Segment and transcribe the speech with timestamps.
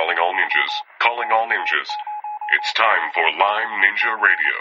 [0.00, 0.72] Calling all ninjas.
[1.02, 1.90] Calling all ninjas.
[2.56, 4.56] It's time for Lyme Ninja Radio.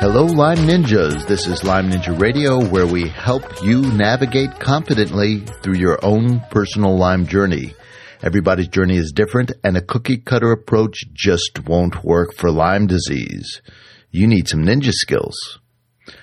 [0.00, 1.26] Hello, Lyme Ninjas.
[1.26, 6.98] This is Lyme Ninja Radio, where we help you navigate confidently through your own personal
[6.98, 7.74] Lyme journey.
[8.22, 13.62] Everybody's journey is different, and a cookie cutter approach just won't work for Lyme disease.
[14.10, 15.58] You need some ninja skills.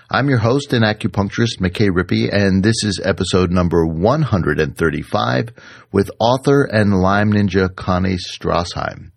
[0.10, 5.50] I'm your host and acupuncturist, McKay Rippey, and this is episode number 135
[5.92, 9.12] with author and Lyme Ninja Connie Strassheim.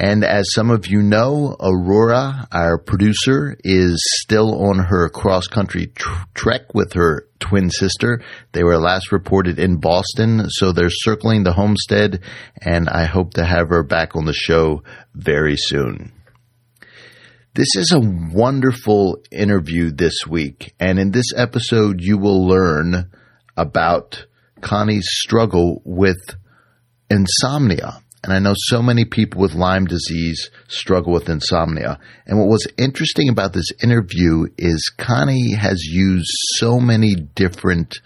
[0.00, 5.88] And as some of you know, Aurora, our producer, is still on her cross country
[5.88, 8.22] tr- trek with her twin sister.
[8.52, 12.22] They were last reported in Boston, so they're circling the homestead,
[12.62, 14.82] and I hope to have her back on the show
[15.14, 16.12] very soon.
[17.56, 23.10] This is a wonderful interview this week, and in this episode, you will learn
[23.56, 24.26] about
[24.60, 26.18] Connie's struggle with
[27.08, 28.02] insomnia.
[28.22, 31.98] And I know so many people with Lyme disease struggle with insomnia.
[32.26, 38.00] And what was interesting about this interview is Connie has used so many different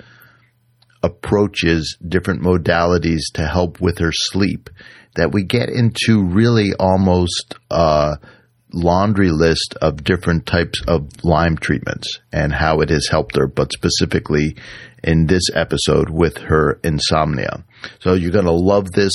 [1.02, 4.70] approaches, different modalities to help with her sleep
[5.16, 8.16] that we get into really almost a
[8.72, 13.72] laundry list of different types of Lyme treatments and how it has helped her, but
[13.72, 14.56] specifically
[15.02, 17.64] in this episode with her insomnia.
[18.00, 19.12] So you're going to love this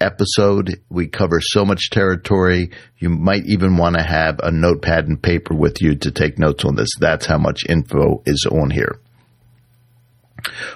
[0.00, 0.82] episode.
[0.90, 2.70] We cover so much territory.
[2.98, 6.64] You might even want to have a notepad and paper with you to take notes
[6.64, 6.90] on this.
[6.98, 9.00] That's how much info is on here.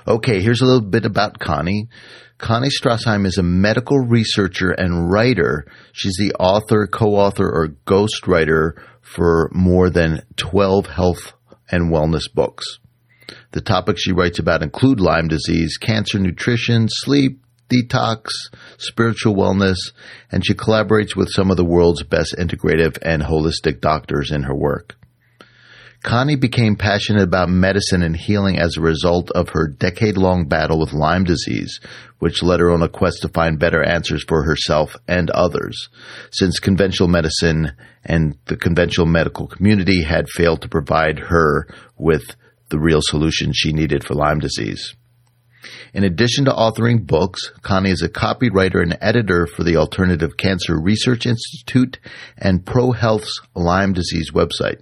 [0.06, 1.88] Okay, here's a little bit about Connie.
[2.38, 5.66] Connie Strassheim is a medical researcher and writer.
[5.92, 11.32] She's the author, co-author, or ghostwriter for more than 12 health
[11.68, 12.78] and wellness books.
[13.50, 18.30] The topics she writes about include Lyme disease, cancer, nutrition, sleep, detox,
[18.78, 19.78] spiritual wellness,
[20.30, 24.54] and she collaborates with some of the world's best integrative and holistic doctors in her
[24.54, 24.94] work.
[26.02, 30.78] Connie became passionate about medicine and healing as a result of her decade long battle
[30.78, 31.80] with Lyme disease,
[32.20, 35.88] which led her on a quest to find better answers for herself and others,
[36.30, 37.72] since conventional medicine
[38.04, 41.66] and the conventional medical community had failed to provide her
[41.96, 42.36] with
[42.68, 44.94] the real solution she needed for Lyme disease.
[45.92, 50.78] In addition to authoring books, Connie is a copywriter and editor for the Alternative Cancer
[50.80, 51.98] Research Institute
[52.36, 54.80] and ProHealth's Lyme disease website.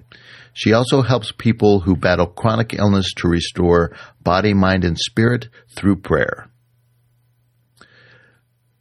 [0.57, 5.97] She also helps people who battle chronic illness to restore body, mind, and spirit through
[5.97, 6.49] prayer.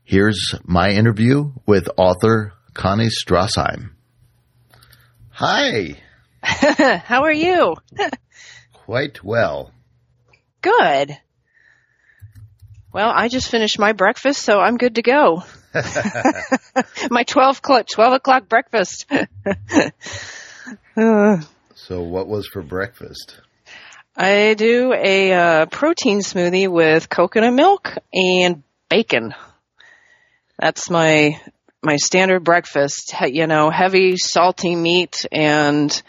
[0.05, 3.89] Here's my interview with author Connie Strassheim.
[5.31, 5.99] Hi.
[6.41, 7.75] How are you?
[8.71, 9.73] Quite well.
[10.61, 11.17] Good.
[12.93, 15.43] Well, I just finished my breakfast, so I'm good to go.
[17.09, 19.11] my 12 o'clock, 12 o'clock breakfast.
[20.95, 21.41] uh,
[21.87, 23.39] so what was for breakfast?
[24.15, 29.35] I do a uh, protein smoothie with coconut milk and bacon.
[30.57, 31.39] That's my
[31.83, 33.13] my standard breakfast.
[33.27, 36.01] You know, heavy salty meat and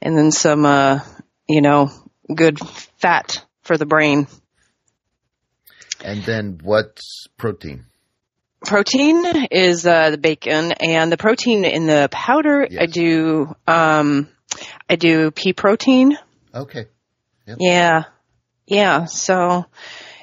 [0.00, 1.00] and then some uh,
[1.48, 1.90] you know
[2.32, 2.60] good
[2.98, 4.28] fat for the brain.
[6.04, 7.86] And then what's protein?
[8.64, 12.66] Protein is uh, the bacon, and the protein in the powder.
[12.70, 12.82] Yes.
[12.82, 14.28] I do um,
[14.88, 16.16] I do pea protein.
[16.54, 16.86] Okay.
[17.46, 17.58] Yep.
[17.60, 18.04] Yeah,
[18.66, 19.04] yeah.
[19.04, 19.66] So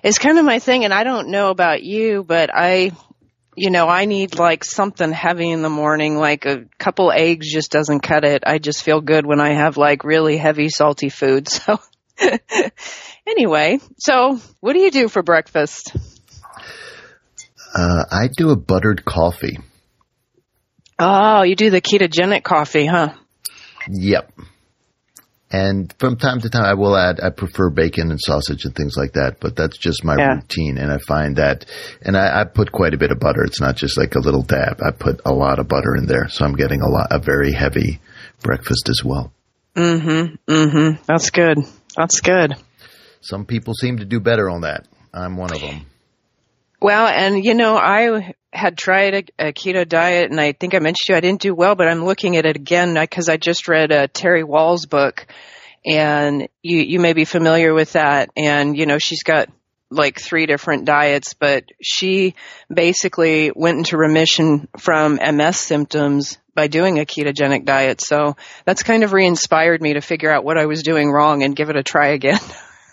[0.03, 2.91] it's kind of my thing, and I don't know about you, but I,
[3.55, 6.17] you know, I need like something heavy in the morning.
[6.17, 8.43] Like a couple eggs just doesn't cut it.
[8.45, 11.47] I just feel good when I have like really heavy, salty food.
[11.57, 11.79] So
[13.27, 15.95] anyway, so what do you do for breakfast?
[17.73, 19.59] Uh, I do a buttered coffee.
[20.97, 23.13] Oh, you do the ketogenic coffee, huh?
[23.89, 24.31] Yep.
[25.51, 28.97] And from time to time, I will add, I prefer bacon and sausage and things
[28.97, 30.35] like that, but that's just my yeah.
[30.35, 30.77] routine.
[30.77, 31.65] And I find that,
[32.01, 33.43] and I, I, put quite a bit of butter.
[33.43, 34.81] It's not just like a little dab.
[34.85, 36.27] I put a lot of butter in there.
[36.29, 38.01] So I'm getting a lot, a very heavy
[38.41, 39.31] breakfast as well.
[39.75, 40.51] Mm-hmm.
[40.51, 41.03] Mm-hmm.
[41.05, 41.59] That's good.
[41.95, 42.55] That's good.
[43.21, 44.87] Some people seem to do better on that.
[45.13, 45.85] I'm one of them.
[46.81, 50.79] Well, and you know, I had tried a, a, keto diet, and I think I
[50.79, 53.37] mentioned to you I didn't do well, but I'm looking at it again because I
[53.37, 55.27] just read uh, Terry Wahls' book,
[55.85, 58.29] and you you may be familiar with that.
[58.37, 59.49] And you know, she's got
[59.91, 62.35] like three different diets, but she
[62.73, 68.01] basically went into remission from MS symptoms by doing a ketogenic diet.
[68.01, 68.35] So
[68.65, 71.69] that's kind of re-inspired me to figure out what I was doing wrong and give
[71.69, 72.39] it a try again.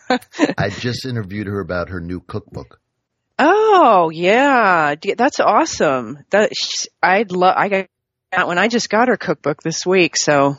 [0.58, 2.81] I just interviewed her about her new cookbook.
[3.38, 6.18] Oh yeah, that's awesome.
[6.30, 6.52] That
[7.02, 7.54] I'd love.
[7.56, 7.86] I got
[8.30, 10.56] that when I just got her cookbook this week, so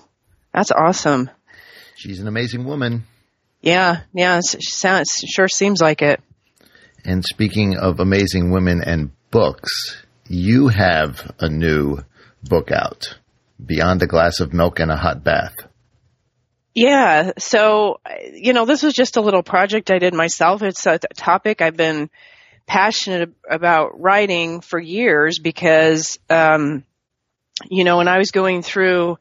[0.53, 1.29] that's awesome.
[1.95, 3.05] She's an amazing woman.
[3.61, 6.21] Yeah, yeah, it sounds sure seems like it.
[7.05, 11.99] And speaking of amazing women and books, you have a new
[12.43, 13.17] book out,
[13.63, 15.55] Beyond a Glass of Milk and a Hot Bath.
[16.75, 17.99] Yeah, so
[18.33, 20.61] you know, this was just a little project I did myself.
[20.63, 22.09] It's a topic I've been
[22.65, 26.83] passionate about writing for years because, um,
[27.69, 29.17] you know, when I was going through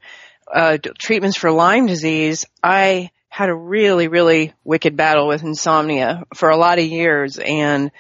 [0.53, 6.51] uh, treatments for Lyme disease, I had a really, really wicked battle with insomnia for
[6.51, 7.39] a lot of years.
[7.39, 7.91] And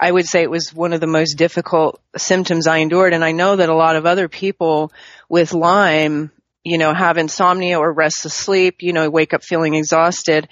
[0.00, 3.12] I would say it was one of the most difficult symptoms I endured.
[3.12, 4.90] And I know that a lot of other people
[5.28, 6.30] with Lyme,
[6.68, 10.48] you know, have insomnia or restless sleep, you know, wake up feeling exhausted.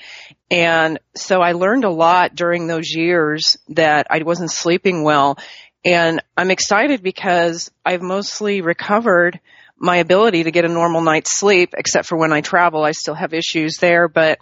[0.50, 5.38] And so I learned a lot during those years that I wasn't sleeping well.
[5.84, 9.40] And I'm excited because I've mostly recovered
[9.78, 13.14] my ability to get a normal night's sleep, except for when I travel, I still
[13.14, 14.08] have issues there.
[14.08, 14.38] But,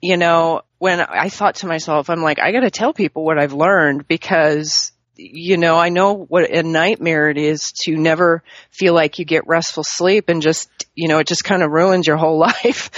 [0.00, 3.38] you know, when I thought to myself, I'm like, I got to tell people what
[3.38, 4.92] I've learned because,
[5.22, 9.46] you know, I know what a nightmare it is to never feel like you get
[9.46, 12.90] restful sleep and just, you know, it just kind of ruins your whole life.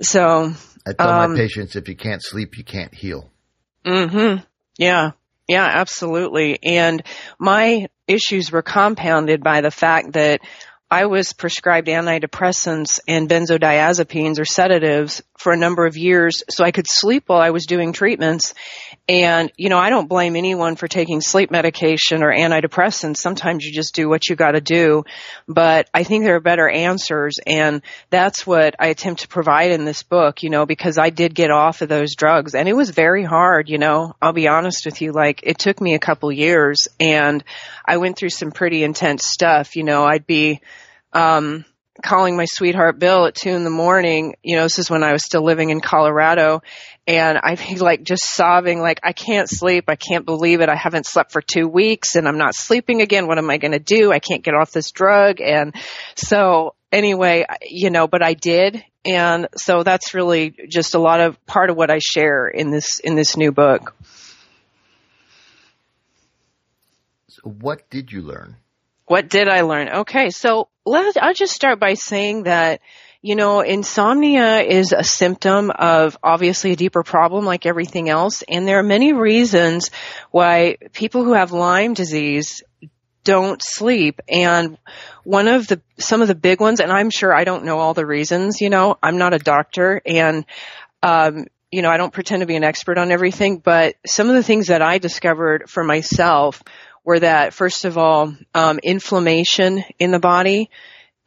[0.00, 0.52] so,
[0.86, 3.30] I tell um, my patients, if you can't sleep, you can't heal.
[3.84, 4.42] Mm-hmm.
[4.78, 5.12] Yeah.
[5.48, 6.58] Yeah, absolutely.
[6.62, 7.02] And
[7.38, 10.40] my issues were compounded by the fact that
[10.92, 16.72] I was prescribed antidepressants and benzodiazepines or sedatives for a number of years so I
[16.72, 18.54] could sleep while I was doing treatments.
[19.10, 23.16] And, you know, I don't blame anyone for taking sleep medication or antidepressants.
[23.16, 25.02] Sometimes you just do what you gotta do.
[25.48, 29.84] But I think there are better answers and that's what I attempt to provide in
[29.84, 32.90] this book, you know, because I did get off of those drugs and it was
[32.90, 35.10] very hard, you know, I'll be honest with you.
[35.10, 37.42] Like it took me a couple years and
[37.84, 40.60] I went through some pretty intense stuff, you know, I'd be,
[41.12, 41.64] um,
[42.02, 44.34] calling my sweetheart Bill at two in the morning.
[44.42, 46.62] You know, this is when I was still living in Colorado
[47.06, 49.84] and I'd be like just sobbing, like, I can't sleep.
[49.88, 50.68] I can't believe it.
[50.68, 53.26] I haven't slept for two weeks and I'm not sleeping again.
[53.26, 54.12] What am I going to do?
[54.12, 55.40] I can't get off this drug.
[55.40, 55.74] And
[56.14, 58.84] so anyway, you know, but I did.
[59.04, 63.00] And so that's really just a lot of part of what I share in this,
[63.00, 63.94] in this new book.
[67.28, 68.56] So what did you learn?
[69.06, 69.88] What did I learn?
[69.88, 72.80] Okay, so let I'll just start by saying that
[73.22, 78.42] you know, insomnia is a symptom of obviously a deeper problem like everything else.
[78.48, 79.90] And there are many reasons
[80.30, 82.62] why people who have Lyme disease
[83.22, 84.20] don't sleep.
[84.26, 84.78] And
[85.22, 87.92] one of the, some of the big ones, and I'm sure I don't know all
[87.92, 90.46] the reasons, you know, I'm not a doctor and,
[91.02, 94.34] um, you know, I don't pretend to be an expert on everything, but some of
[94.34, 96.62] the things that I discovered for myself
[97.04, 100.70] were that first of all, um, inflammation in the body,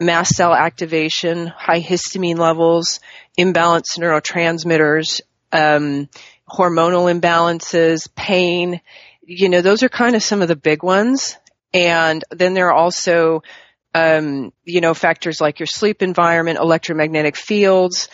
[0.03, 2.99] mast cell activation, high histamine levels,
[3.37, 5.21] imbalanced neurotransmitters,
[5.51, 6.09] um,
[6.49, 8.81] hormonal imbalances, pain.
[9.21, 11.37] You know, those are kind of some of the big ones.
[11.73, 13.41] And then there are also,
[13.95, 18.09] um, you know, factors like your sleep environment, electromagnetic fields,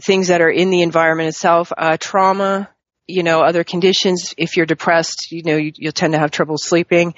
[0.00, 2.70] things that are in the environment itself, uh, trauma,
[3.06, 4.34] you know, other conditions.
[4.38, 7.14] If you're depressed, you know, you, will tend to have trouble sleeping.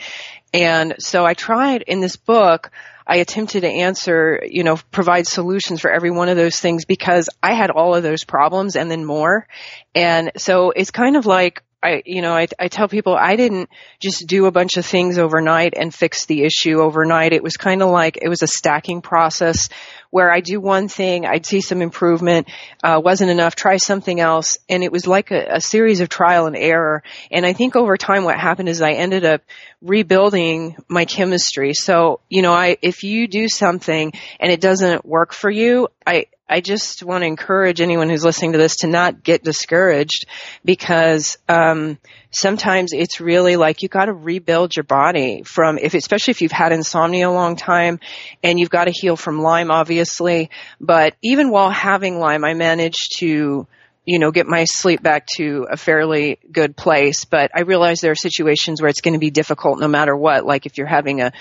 [0.53, 2.71] And so I tried in this book,
[3.07, 7.29] I attempted to answer, you know, provide solutions for every one of those things because
[7.43, 9.47] I had all of those problems and then more.
[9.95, 13.69] And so it's kind of like I, you know, I, I tell people I didn't
[14.01, 17.35] just do a bunch of things overnight and fix the issue overnight.
[17.35, 19.69] It was kind of like it was a stacking process
[20.09, 22.49] where I do one thing, I'd see some improvement,
[22.83, 26.47] uh, wasn't enough, try something else, and it was like a, a series of trial
[26.47, 27.03] and error.
[27.31, 29.43] And I think over time, what happened is I ended up
[29.83, 31.75] rebuilding my chemistry.
[31.75, 36.27] So, you know, I if you do something and it doesn't work for you, I
[36.49, 40.27] I just want to encourage anyone who's listening to this to not get discouraged
[40.65, 41.99] because um,
[42.31, 46.53] sometimes it's really like you got to rebuild your body from if especially if you've
[46.53, 47.99] had insomnia a long time
[48.43, 50.51] and you've got to heal from Lyme obviously.
[50.81, 53.67] But even while having Lyme, I managed to
[54.07, 57.25] you know, get my sleep back to a fairly good place.
[57.25, 60.45] But I realize there are situations where it's going to be difficult no matter what,
[60.45, 61.33] like if you're having a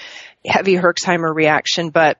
[0.46, 1.90] heavy Herxheimer reaction.
[1.90, 2.20] But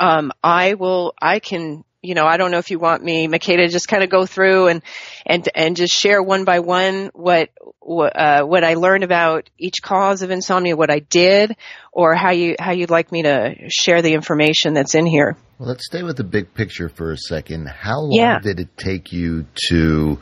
[0.00, 3.70] um, I will, I can you know, I don't know if you want me, Makeda,
[3.70, 4.82] just kind of go through and,
[5.24, 9.80] and, and just share one by one what, what, uh, what I learned about each
[9.80, 11.56] cause of insomnia, what I did,
[11.92, 15.36] or how you, how you'd like me to share the information that's in here.
[15.58, 17.68] Well, let's stay with the big picture for a second.
[17.68, 18.40] How long Yeah.
[18.40, 20.18] did it take you to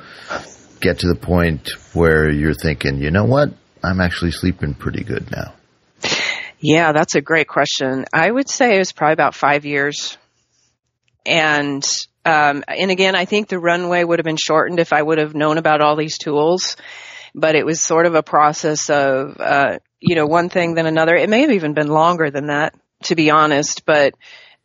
[0.81, 3.49] get to the point where you're thinking, you know what?
[3.83, 5.55] I'm actually sleeping pretty good now.
[6.59, 8.05] Yeah, that's a great question.
[8.13, 10.19] I would say it was probably about five years.
[11.27, 11.85] And,
[12.25, 15.35] um, and again, I think the runway would have been shortened if I would have
[15.35, 16.77] known about all these tools.
[17.35, 21.15] But it was sort of a process of, uh, you know, one thing then another.
[21.15, 22.75] It may have even been longer than that,
[23.05, 23.85] to be honest.
[23.85, 24.15] But,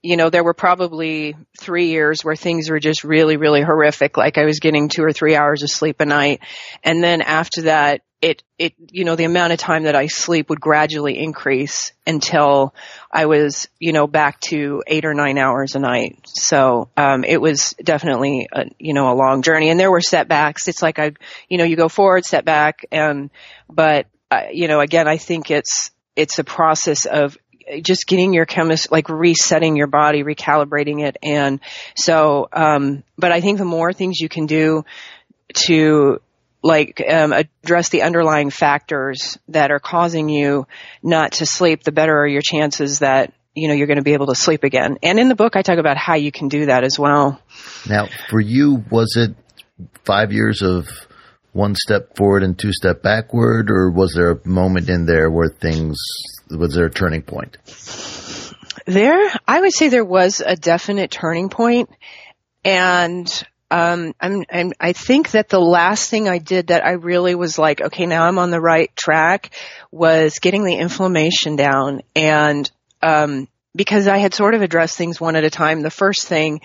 [0.01, 4.17] you know, there were probably three years where things were just really, really horrific.
[4.17, 6.39] Like I was getting two or three hours of sleep a night.
[6.83, 10.49] And then after that, it, it, you know, the amount of time that I sleep
[10.49, 12.73] would gradually increase until
[13.11, 16.19] I was, you know, back to eight or nine hours a night.
[16.25, 20.67] So, um, it was definitely, a, you know, a long journey and there were setbacks.
[20.67, 21.11] It's like I,
[21.49, 23.29] you know, you go forward, setback and,
[23.69, 27.37] but, uh, you know, again, I think it's, it's a process of
[27.81, 31.59] just getting your chemist like resetting your body recalibrating it and
[31.95, 34.85] so um but i think the more things you can do
[35.53, 36.21] to
[36.65, 40.67] like um, address the underlying factors that are causing you
[41.03, 44.13] not to sleep the better are your chances that you know you're going to be
[44.13, 46.65] able to sleep again and in the book i talk about how you can do
[46.65, 47.39] that as well
[47.87, 49.35] Now, for you, was it
[50.03, 50.87] five years of
[51.51, 55.49] one step forward and two step backward, or was there a moment in there where
[55.49, 55.97] things
[56.49, 57.57] was there a turning point?
[58.85, 61.89] There, I would say there was a definite turning point,
[62.63, 63.27] and
[63.71, 67.57] um, I'm, I'm, I think that the last thing I did that I really was
[67.57, 69.53] like, okay, now I'm on the right track,
[69.91, 72.69] was getting the inflammation down, and
[73.01, 75.81] um, because I had sort of addressed things one at a time.
[75.81, 76.61] The first thing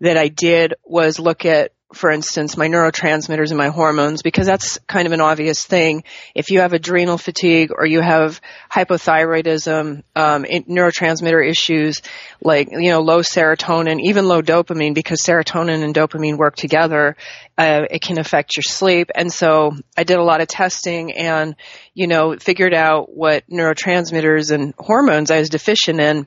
[0.00, 4.78] that I did was look at for instance, my neurotransmitters and my hormones, because that's
[4.86, 6.04] kind of an obvious thing.
[6.34, 8.40] If you have adrenal fatigue or you have
[8.72, 12.02] hypothyroidism, um, neurotransmitter issues
[12.40, 17.16] like, you know, low serotonin, even low dopamine, because serotonin and dopamine work together,
[17.58, 19.10] uh, it can affect your sleep.
[19.14, 21.56] And so I did a lot of testing and,
[21.92, 26.26] you know, figured out what neurotransmitters and hormones I was deficient in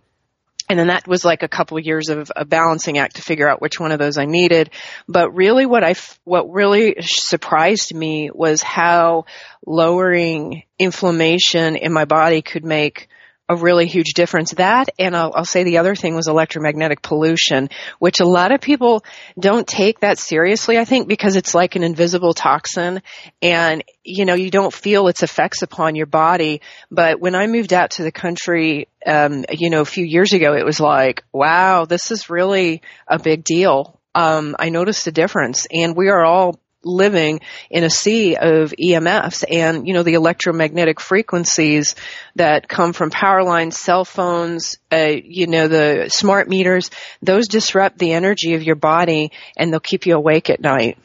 [0.70, 3.50] and then that was like a couple of years of a balancing act to figure
[3.50, 4.70] out which one of those I needed.
[5.08, 9.26] But really what I, what really surprised me was how
[9.66, 13.10] lowering inflammation in my body could make
[13.50, 14.52] a really huge difference.
[14.52, 17.70] That, and I'll, I'll say the other thing was electromagnetic pollution,
[18.00, 19.04] which a lot of people
[19.38, 23.02] don't take that seriously, I think, because it's like an invisible toxin
[23.42, 26.62] and, you know, you don't feel its effects upon your body.
[26.90, 30.54] But when I moved out to the country, um, you know, a few years ago,
[30.54, 34.00] it was like, wow, this is really a big deal.
[34.16, 39.44] Um, I noticed a difference and we are all living in a sea of EMFs
[39.50, 41.96] and, you know, the electromagnetic frequencies
[42.36, 46.90] that come from power lines, cell phones, uh, you know, the smart meters,
[47.22, 50.98] those disrupt the energy of your body and they'll keep you awake at night.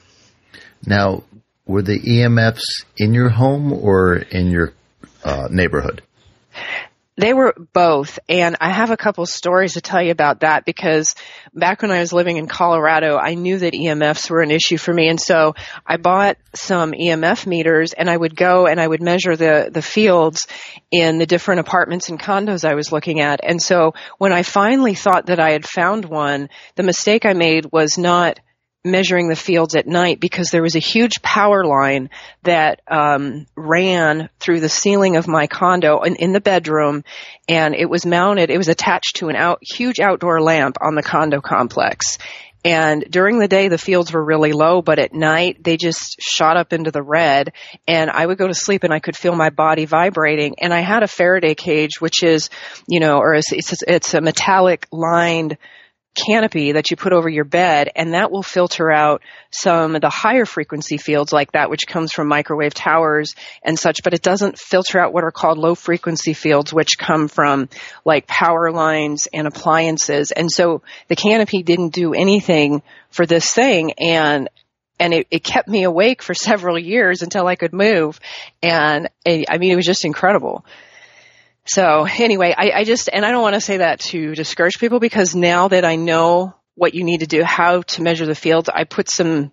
[0.87, 1.25] Now,
[1.67, 4.73] were the EMFs in your home or in your
[5.25, 6.03] uh, neighborhood?
[7.19, 11.17] They were both, and I have a couple stories to tell you about that because
[11.53, 14.95] back when I was living in Colorado, I knew that EMFs were an issue for
[14.95, 19.03] me, and so I bought some EMF meters, and I would go and I would
[19.03, 20.47] measure the the fields
[20.93, 24.95] in the different apartments and condos I was looking at, and so when I finally
[24.95, 28.39] thought that I had found one, the mistake I made was not
[28.91, 32.11] measuring the fields at night because there was a huge power line
[32.43, 37.05] that um, ran through the ceiling of my condo in, in the bedroom,
[37.49, 38.51] and it was mounted.
[38.51, 42.19] It was attached to an out, huge outdoor lamp on the condo complex.
[42.65, 46.57] And during the day, the fields were really low, but at night, they just shot
[46.57, 47.53] up into the red.
[47.87, 50.57] And I would go to sleep and I could feel my body vibrating.
[50.59, 52.51] And I had a Faraday cage, which is,
[52.89, 55.57] you know, or it's, it's, it's a metallic lined
[56.15, 60.11] canopy that you put over your bed and that will filter out some of the
[60.11, 64.59] higher frequency fields like that which comes from microwave towers and such but it doesn't
[64.59, 67.69] filter out what are called low frequency fields which come from
[68.05, 70.31] like power lines and appliances.
[70.33, 74.49] And so the canopy didn't do anything for this thing and
[75.01, 78.21] and it, it kept me awake for several years until I could move.
[78.63, 80.65] And it, I mean it was just incredible
[81.69, 85.01] so anyway, I, I just, and I don't want to say that to discourage people
[85.01, 88.69] because now that I know what you need to do, how to measure the fields,
[88.69, 89.53] I put some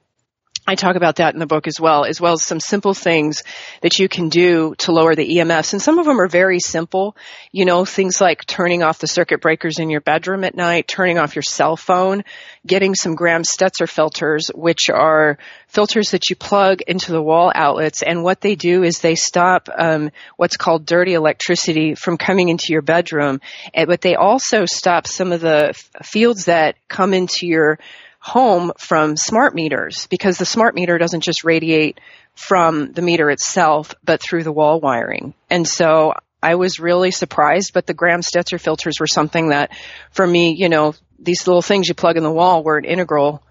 [0.68, 3.44] I talk about that in the book as well, as well as some simple things
[3.82, 5.74] that you can do to lower the EMFs.
[5.74, 7.16] And some of them are very simple.
[7.52, 11.20] You know, things like turning off the circuit breakers in your bedroom at night, turning
[11.20, 12.24] off your cell phone,
[12.66, 18.02] getting some Graham Stetzer filters, which are filters that you plug into the wall outlets.
[18.02, 22.74] And what they do is they stop um, what's called dirty electricity from coming into
[22.74, 23.40] your bedroom.
[23.76, 27.78] But they also stop some of the fields that come into your
[28.26, 32.00] home from smart meters because the smart meter doesn't just radiate
[32.34, 35.36] from the meter itself, but through the wall wiring.
[35.48, 39.78] And so I was really surprised, but the Graham Stetzer filters were something that
[40.10, 43.44] for me, you know, these little things you plug in the wall were an integral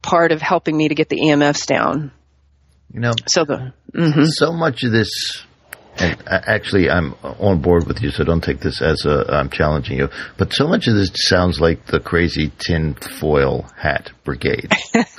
[0.00, 2.10] part of helping me to get the EMFs down.
[2.94, 5.44] You know, So the, hmm so much of this,
[5.98, 9.50] and uh, actually, I'm on board with you, so don't take this as a I'm
[9.50, 10.08] challenging you.
[10.38, 14.70] But so much of this sounds like the crazy tin foil hat brigade.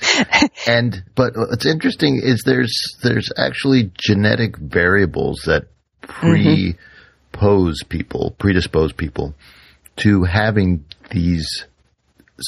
[0.68, 5.68] and but what's interesting is there's there's actually genetic variables that
[6.04, 6.78] mm-hmm.
[7.32, 9.34] predispose people, predispose people
[9.98, 11.66] to having these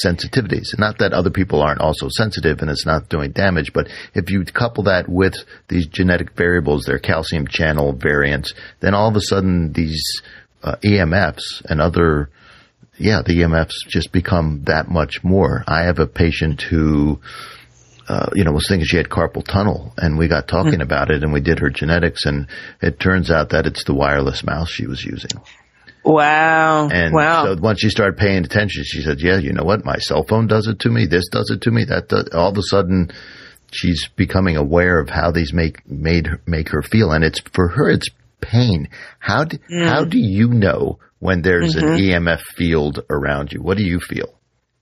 [0.05, 0.77] sensitivities.
[0.77, 4.43] Not that other people aren't also sensitive and it's not doing damage, but if you
[4.46, 5.36] couple that with
[5.67, 10.01] these genetic variables, their calcium channel variants, then all of a sudden these
[10.63, 12.29] uh, EMFs and other,
[12.98, 15.63] yeah, the EMFs just become that much more.
[15.67, 17.19] I have a patient who,
[18.08, 21.24] uh, you know, was thinking she had carpal tunnel and we got talking about it
[21.24, 22.48] and we did her genetics and
[22.81, 25.31] it turns out that it's the wireless mouse she was using.
[26.03, 26.89] Wow.
[26.89, 27.46] And wow.
[27.46, 29.86] so once she started paying attention, she said, "Yeah, you know what?
[29.86, 31.06] My cell phone does it to me.
[31.06, 31.86] This does it to me.
[31.86, 33.12] That does." All of a sudden,
[33.72, 37.68] she's becoming aware of how these make made her, make her feel, and it's for
[37.68, 37.89] her.
[37.89, 38.10] It's
[38.41, 38.89] pain.
[39.20, 43.62] How do, how do you know when there's an EMF field around you?
[43.62, 44.34] What do you feel?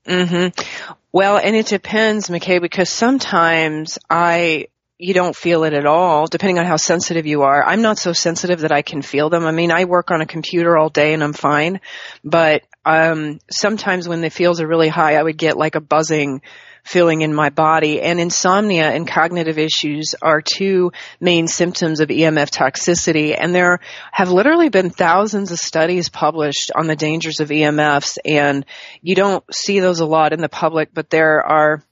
[0.06, 0.94] Mm-hmm.
[1.12, 4.68] Well, and it depends, McKay, because sometimes I,
[4.98, 7.64] you don't feel it at all, depending on how sensitive you are.
[7.64, 9.46] I'm not so sensitive that I can feel them.
[9.46, 11.80] I mean, I work on a computer all day and I'm fine,
[12.24, 16.40] but, um, sometimes when the fields are really high, I would get like a buzzing
[16.88, 18.00] feeling in my body.
[18.00, 23.36] And insomnia and cognitive issues are two main symptoms of EMF toxicity.
[23.38, 28.16] And there have literally been thousands of studies published on the dangers of EMFs.
[28.24, 28.64] And
[29.02, 31.82] you don't see those a lot in the public, but there are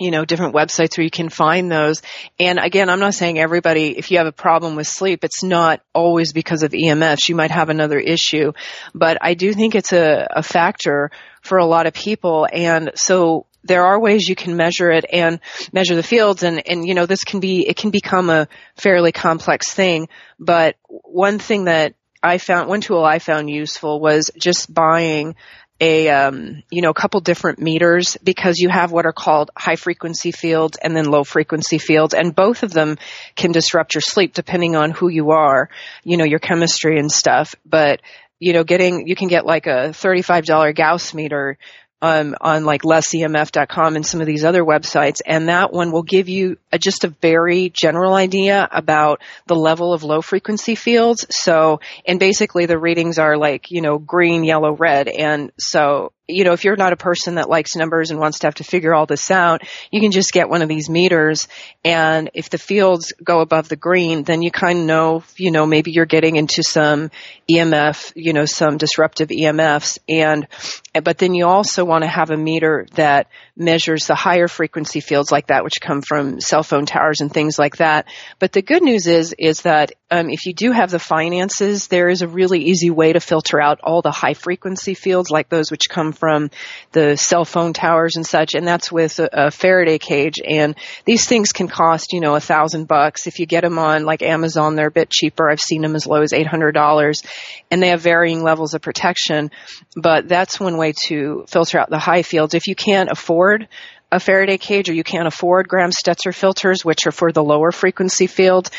[0.00, 2.02] you know, different websites where you can find those.
[2.38, 5.82] And again, I'm not saying everybody, if you have a problem with sleep, it's not
[5.94, 7.28] always because of EMFs.
[7.28, 8.52] You might have another issue,
[8.94, 11.10] but I do think it's a, a factor
[11.42, 12.48] for a lot of people.
[12.50, 15.38] And so there are ways you can measure it and
[15.70, 19.12] measure the fields and, and you know, this can be, it can become a fairly
[19.12, 20.08] complex thing.
[20.38, 25.36] But one thing that I found, one tool I found useful was just buying
[25.80, 29.76] a um, you know a couple different meters because you have what are called high
[29.76, 32.14] frequency fields and then low frequency fields.
[32.14, 32.98] And both of them
[33.34, 35.70] can disrupt your sleep depending on who you are
[36.04, 37.54] you know your chemistry and stuff.
[37.64, 38.00] But
[38.38, 41.58] you know getting you can get like a $35 gauss meter
[42.02, 46.28] um, on like lessemf.com and some of these other websites, and that one will give
[46.28, 51.26] you a, just a very general idea about the level of low frequency fields.
[51.30, 56.44] So, and basically the readings are like you know green, yellow, red, and so you
[56.44, 58.94] know if you're not a person that likes numbers and wants to have to figure
[58.94, 61.48] all this out, you can just get one of these meters,
[61.84, 65.66] and if the fields go above the green, then you kind of know you know
[65.66, 67.10] maybe you're getting into some
[67.50, 70.46] EMF, you know, some disruptive EMFs, and
[71.04, 75.30] but then you also want to have a meter that measures the higher frequency fields
[75.30, 78.06] like that, which come from cell phone towers and things like that.
[78.38, 82.08] But the good news is, is that um, if you do have the finances, there
[82.08, 85.70] is a really easy way to filter out all the high frequency fields, like those
[85.70, 86.50] which come from
[86.92, 90.36] the cell phone towers and such, and that's with a, a Faraday cage.
[90.46, 93.26] And these things can cost, you know, a thousand bucks.
[93.26, 95.50] If you get them on like Amazon, they're a bit cheaper.
[95.50, 97.22] I've seen them as low as eight hundred dollars,
[97.70, 99.50] and they have varying levels of protection.
[99.96, 102.54] But that's one way to filter out the high fields.
[102.54, 103.66] If you can't afford
[104.12, 107.70] a Faraday cage or you can't afford Graham Stetzer filters, which are for the lower
[107.70, 108.70] frequency field,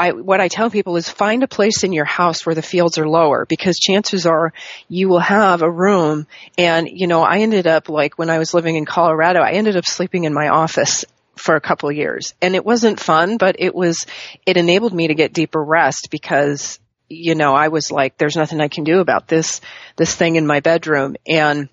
[0.00, 2.96] I, what I tell people is find a place in your house where the fields
[2.96, 4.54] are lower because chances are
[4.88, 8.54] you will have a room and, you know, I ended up like when I was
[8.54, 11.04] living in Colorado, I ended up sleeping in my office
[11.36, 14.06] for a couple of years and it wasn't fun, but it was,
[14.46, 18.62] it enabled me to get deeper rest because, you know, I was like, there's nothing
[18.62, 19.60] I can do about this,
[19.96, 21.16] this thing in my bedroom.
[21.28, 21.68] And,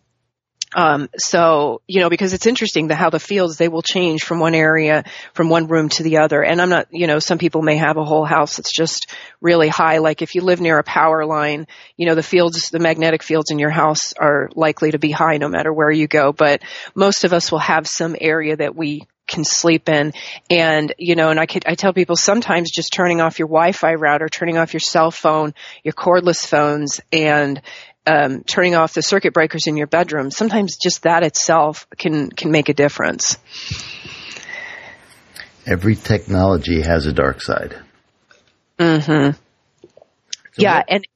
[0.75, 4.39] um, so, you know, because it's interesting the, how the fields, they will change from
[4.39, 5.03] one area,
[5.34, 6.43] from one room to the other.
[6.43, 9.69] And I'm not, you know, some people may have a whole house that's just really
[9.69, 9.99] high.
[9.99, 13.51] Like if you live near a power line, you know, the fields, the magnetic fields
[13.51, 16.34] in your house are likely to be high no matter where you go.
[16.34, 16.62] But
[16.93, 20.13] most of us will have some area that we can sleep in.
[20.49, 23.95] And, you know, and I could, I tell people sometimes just turning off your Wi-Fi
[23.95, 25.53] router, turning off your cell phone,
[25.84, 27.62] your cordless phones, and,
[28.08, 32.52] um, turning off the circuit breakers in your bedroom, sometimes just that itself can, can
[32.52, 33.38] make a difference.
[35.65, 37.76] Every technology has a dark side.
[38.80, 39.32] Mm-hmm.
[39.32, 39.89] So
[40.58, 40.78] yeah.
[40.78, 41.08] what- And,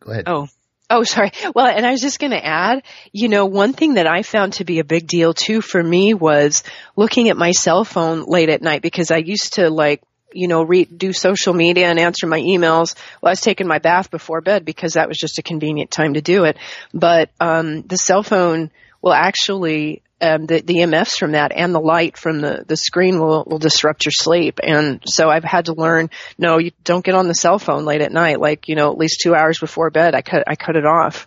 [0.00, 0.24] go ahead.
[0.26, 0.48] Oh.
[0.92, 1.30] Oh, sorry.
[1.54, 2.82] Well, and I was just going to add,
[3.12, 6.14] you know, one thing that I found to be a big deal too for me
[6.14, 6.64] was
[6.96, 10.62] looking at my cell phone late at night because I used to like, you know,
[10.62, 14.40] read, do social media and answer my emails Well, I was taking my bath before
[14.40, 16.56] bed because that was just a convenient time to do it.
[16.92, 18.70] But, um, the cell phone
[19.02, 23.18] will actually, um, the, the EMFs from that and the light from the, the screen
[23.18, 24.60] will, will disrupt your sleep.
[24.62, 28.02] And so I've had to learn, no, you don't get on the cell phone late
[28.02, 28.40] at night.
[28.40, 31.26] Like, you know, at least two hours before bed, I cut, I cut it off.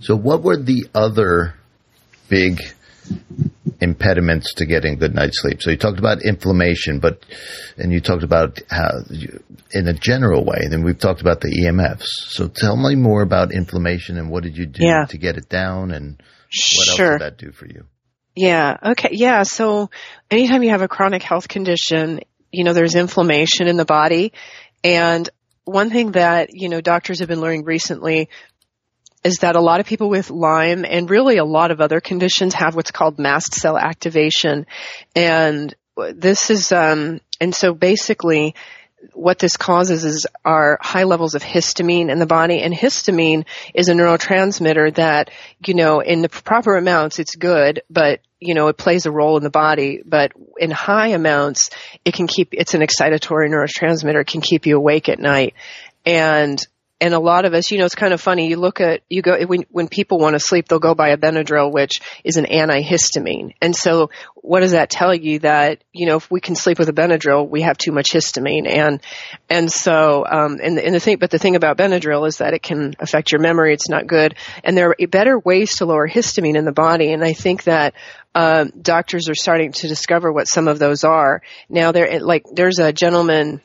[0.00, 1.54] So, what were the other
[2.28, 2.60] big
[3.80, 5.62] impediments to getting good night's sleep?
[5.62, 7.24] So, you talked about inflammation, but
[7.76, 10.66] and you talked about how, you, in a general way.
[10.68, 12.06] Then we've talked about the EMFs.
[12.30, 15.06] So, tell me more about inflammation and what did you do Yeah.
[15.06, 16.22] to get it down, and
[16.76, 17.84] what else did that do for you?
[18.36, 18.76] Yeah.
[18.82, 19.10] Okay.
[19.12, 19.44] Yeah.
[19.44, 19.90] So
[20.30, 24.32] anytime you have a chronic health condition, you know, there's inflammation in the body.
[24.82, 25.28] And
[25.64, 28.28] one thing that, you know, doctors have been learning recently
[29.24, 32.54] is that a lot of people with Lyme and really a lot of other conditions
[32.54, 34.66] have what's called mast cell activation.
[35.16, 38.54] And this is, um, and so basically
[39.12, 42.62] what this causes is are high levels of histamine in the body.
[42.62, 45.30] And histamine is a neurotransmitter that
[45.64, 49.36] you know in the proper amounts it's good but you know it plays a role
[49.36, 50.02] in the body.
[50.04, 51.70] But in high amounts
[52.04, 54.22] it can keep it's an excitatory neurotransmitter.
[54.22, 55.54] It can keep you awake at night.
[56.06, 56.64] And
[57.00, 58.48] and a lot of us, you know, it's kind of funny.
[58.48, 61.16] You look at, you go, when, when people want to sleep, they'll go buy a
[61.16, 63.54] Benadryl, which is an antihistamine.
[63.60, 66.88] And so what does that tell you that, you know, if we can sleep with
[66.88, 68.68] a Benadryl, we have too much histamine.
[68.68, 69.00] And,
[69.50, 72.62] and so, um, and, and the thing, but the thing about Benadryl is that it
[72.62, 73.74] can affect your memory.
[73.74, 74.36] It's not good.
[74.62, 77.12] And there are better ways to lower histamine in the body.
[77.12, 77.94] And I think that,
[78.36, 81.42] um, doctors are starting to discover what some of those are.
[81.68, 83.60] Now there, like, there's a gentleman,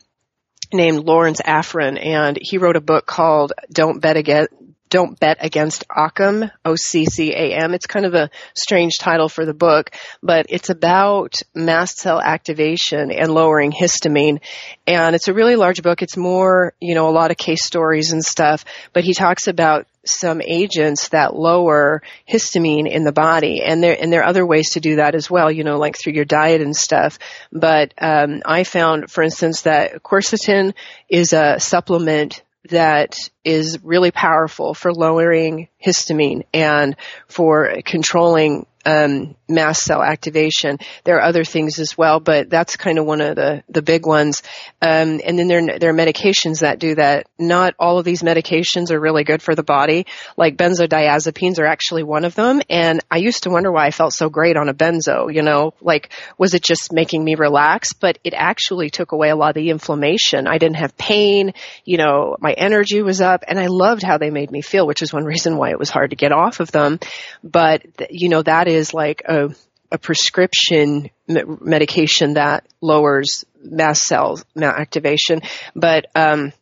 [0.73, 4.53] named Lawrence Afrin, and he wrote a book called "Don't Bet Against."
[4.89, 7.73] Don't bet against Occam, O-C-C-A-M.
[7.73, 9.91] It's kind of a strange title for the book,
[10.23, 14.39] but it's about mast cell activation and lowering histamine.
[14.87, 16.01] And it's a really large book.
[16.01, 19.85] It's more, you know, a lot of case stories and stuff, but he talks about
[20.05, 24.71] some agents that lower histamine in the body and there and there are other ways
[24.71, 27.19] to do that as well you know like through your diet and stuff
[27.51, 30.73] but um, i found for instance that quercetin
[31.09, 36.95] is a supplement that is really powerful for lowering histamine and
[37.27, 40.77] for controlling um, mast cell activation.
[41.03, 44.05] There are other things as well, but that's kind of one of the, the big
[44.05, 44.41] ones.
[44.81, 47.27] Um, and then there, there are medications that do that.
[47.37, 50.05] Not all of these medications are really good for the body.
[50.37, 52.61] Like benzodiazepines are actually one of them.
[52.69, 55.73] And I used to wonder why I felt so great on a benzo, you know,
[55.81, 57.93] like was it just making me relax?
[57.93, 60.47] But it actually took away a lot of the inflammation.
[60.47, 64.29] I didn't have pain, you know, my energy was up and I loved how they
[64.29, 66.71] made me feel, which is one reason why it was hard to get off of
[66.71, 66.99] them.
[67.43, 69.49] But, you know, that is like a,
[69.91, 75.41] a prescription me- medication that lowers mast cell activation.
[75.75, 76.53] But, um,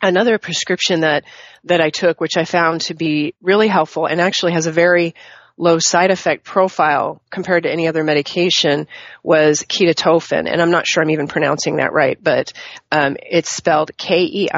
[0.00, 1.24] another prescription that,
[1.64, 5.14] that I took, which I found to be really helpful and actually has a very
[5.58, 8.86] low side effect profile compared to any other medication
[9.22, 10.50] was ketotofen.
[10.50, 12.52] And I'm not sure I'm even pronouncing that right, but
[12.92, 14.52] um, it's spelled K-E-I-T-I-T-O-F-E-N.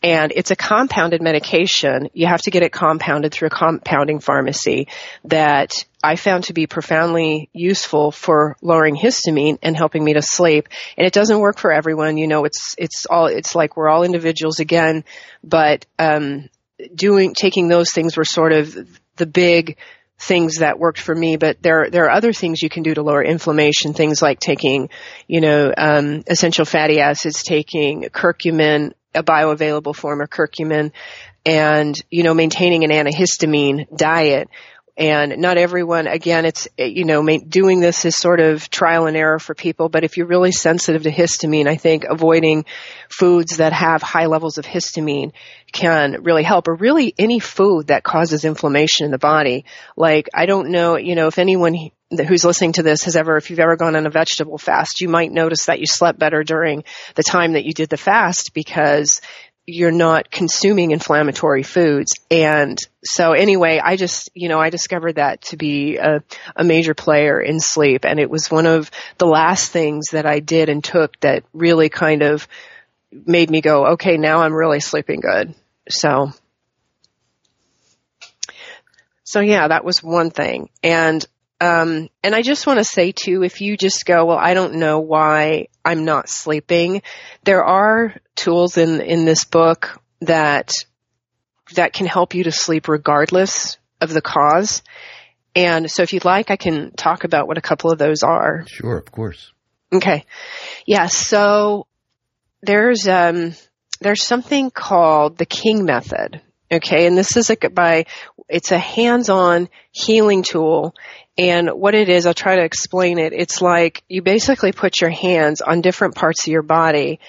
[0.00, 2.10] And it's a compounded medication.
[2.12, 4.86] You have to get it compounded through a compounding pharmacy
[5.24, 5.72] that
[6.04, 10.68] I found to be profoundly useful for lowering histamine and helping me to sleep.
[10.96, 12.16] And it doesn't work for everyone.
[12.16, 15.04] You know, it's, it's all, it's like we're all individuals again,
[15.42, 16.48] but, um,
[16.94, 18.76] doing, taking those things were sort of
[19.16, 19.76] the big
[20.18, 23.02] things that worked for me, but there, there are other things you can do to
[23.02, 24.88] lower inflammation, things like taking,
[25.28, 30.90] you know, um, essential fatty acids, taking curcumin, a bioavailable form of curcumin,
[31.46, 34.48] and, you know, maintaining an antihistamine diet.
[34.98, 39.38] And not everyone, again, it's, you know, doing this is sort of trial and error
[39.38, 42.64] for people, but if you're really sensitive to histamine, I think avoiding
[43.08, 45.30] foods that have high levels of histamine
[45.70, 49.66] can really help, or really any food that causes inflammation in the body.
[49.96, 51.76] Like, I don't know, you know, if anyone
[52.26, 55.08] who's listening to this has ever, if you've ever gone on a vegetable fast, you
[55.08, 56.82] might notice that you slept better during
[57.14, 59.20] the time that you did the fast because
[59.70, 62.12] you're not consuming inflammatory foods.
[62.30, 66.22] And so anyway, I just, you know, I discovered that to be a,
[66.56, 68.06] a major player in sleep.
[68.06, 71.90] And it was one of the last things that I did and took that really
[71.90, 72.48] kind of
[73.12, 75.54] made me go, okay, now I'm really sleeping good.
[75.90, 76.32] So,
[79.22, 80.70] so yeah, that was one thing.
[80.82, 81.22] And
[81.60, 84.74] um, and I just want to say too, if you just go, well, I don't
[84.74, 87.02] know why I'm not sleeping,
[87.44, 90.72] there are tools in in this book that
[91.74, 94.82] that can help you to sleep regardless of the cause.
[95.56, 98.64] And so, if you'd like, I can talk about what a couple of those are.
[98.68, 99.52] Sure, of course.
[99.92, 100.24] Okay,
[100.86, 101.06] yeah.
[101.06, 101.86] So
[102.62, 103.54] there's um,
[104.00, 106.40] there's something called the King method.
[106.70, 108.04] Okay, and this is a, by
[108.48, 110.94] it's a hands-on healing tool
[111.38, 113.32] and what it is, I'll try to explain it.
[113.32, 117.20] It's like you basically put your hands on different parts of your body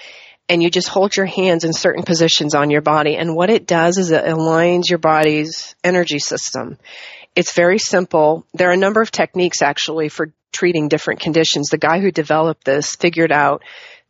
[0.49, 3.15] and you just hold your hands in certain positions on your body.
[3.15, 6.79] And what it does is it aligns your body's energy system.
[7.35, 8.47] It's very simple.
[8.55, 11.69] There are a number of techniques actually for treating different conditions.
[11.69, 13.61] The guy who developed this figured out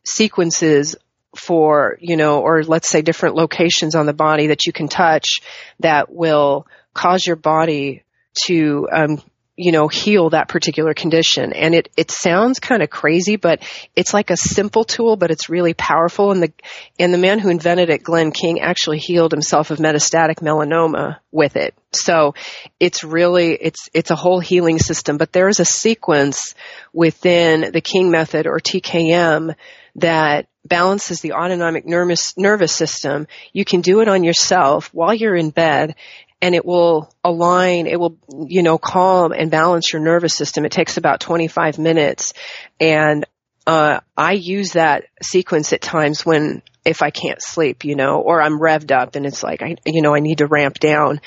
[0.06, 0.96] sequences
[1.36, 5.42] for, you know, or let's say different locations on the body that you can touch
[5.80, 8.04] that will cause your body
[8.46, 9.22] to um,
[9.60, 11.52] you know, heal that particular condition.
[11.52, 13.62] And it, it sounds kind of crazy, but
[13.94, 16.32] it's like a simple tool, but it's really powerful.
[16.32, 16.54] And the,
[16.98, 21.58] and the man who invented it, Glenn King, actually healed himself of metastatic melanoma with
[21.58, 21.76] it.
[21.92, 22.36] So
[22.80, 26.56] it's really, it's, it's a whole healing system, but there is a sequence
[26.94, 29.56] within the King method or TKM
[29.96, 33.28] that balances the autonomic nervous nervous system.
[33.52, 35.96] You can do it on yourself while you're in bed
[36.42, 40.66] and it will align, it will, you know, calm and balance your nervous system.
[40.66, 42.34] It takes about 25 minutes.
[42.80, 43.26] And,
[43.68, 48.42] uh, I use that sequence at times when, if I can't sleep, you know, or
[48.42, 51.20] I'm revved up and it's like, I, you know, I need to ramp down.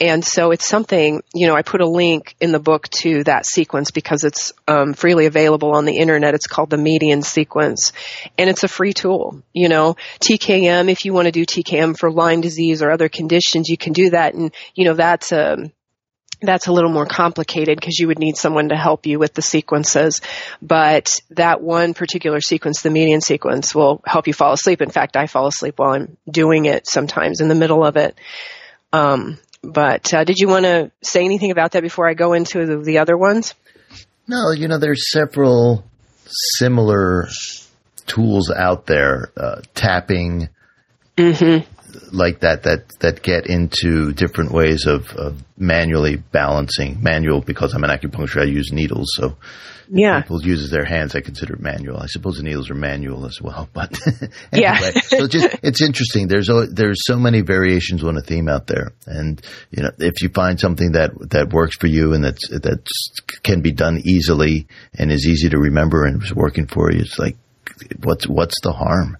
[0.00, 3.46] And so it's something, you know, I put a link in the book to that
[3.46, 6.34] sequence because it's um, freely available on the internet.
[6.34, 7.92] It's called the median sequence
[8.36, 12.10] and it's a free tool, you know, TKM, if you want to do TKM for
[12.10, 14.34] Lyme disease or other conditions, you can do that.
[14.34, 15.72] And, you know, that's a, um,
[16.42, 19.42] that's a little more complicated because you would need someone to help you with the
[19.42, 20.20] sequences.
[20.60, 24.82] But that one particular sequence, the median sequence, will help you fall asleep.
[24.82, 28.18] In fact, I fall asleep while I'm doing it sometimes in the middle of it.
[28.92, 32.66] Um, but uh, did you want to say anything about that before I go into
[32.66, 33.54] the, the other ones?
[34.26, 35.84] No, you know, there's several
[36.26, 37.28] similar
[38.06, 40.48] tools out there, uh, tapping,
[41.16, 42.16] mm-hmm.
[42.16, 47.02] like that, that, that get into different ways of, of manually balancing.
[47.02, 49.36] Manual, because I'm an acupuncturist, I use needles, so
[49.92, 50.22] yeah.
[50.22, 51.98] people uses their hands, I consider it manual.
[51.98, 53.96] I suppose the needles are manual as well, but
[54.52, 55.00] anyway, yeah.
[55.06, 56.28] so just it's interesting.
[56.28, 60.30] There's there's so many variations on a theme out there, and you know if you
[60.30, 62.86] find something that that works for you and that's that
[63.42, 64.66] can be done easily
[64.98, 67.36] and is easy to remember and is working for you, it's like
[68.02, 69.18] what's what's the harm?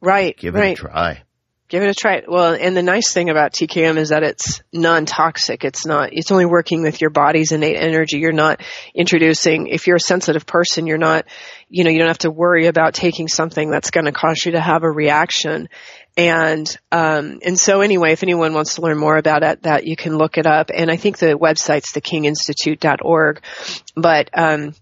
[0.00, 0.36] Right.
[0.36, 0.78] Give it right.
[0.78, 1.22] a try
[1.70, 2.22] give it a try.
[2.26, 5.64] Well, and the nice thing about TKM is that it's non-toxic.
[5.64, 8.18] It's not, it's only working with your body's innate energy.
[8.18, 8.60] You're not
[8.94, 11.26] introducing, if you're a sensitive person, you're not,
[11.68, 14.52] you know, you don't have to worry about taking something that's going to cause you
[14.52, 15.68] to have a reaction.
[16.16, 19.94] And, um, and so anyway, if anyone wants to learn more about it, that you
[19.94, 20.70] can look it up.
[20.74, 23.42] And I think the website's thekinginstitute.org.
[23.94, 24.74] But, um,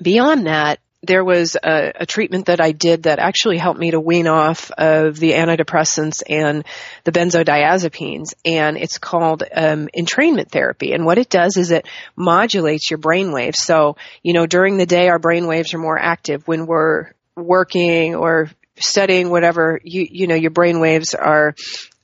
[0.00, 4.00] beyond that, there was a, a, treatment that I did that actually helped me to
[4.00, 6.64] wean off of the antidepressants and
[7.04, 10.92] the benzodiazepines, and it's called um, entrainment therapy.
[10.92, 13.62] And what it does is it modulates your brain waves.
[13.62, 16.46] So, you know, during the day, our brain waves are more active.
[16.48, 21.54] When we're working or studying, whatever, you you know, your brain waves are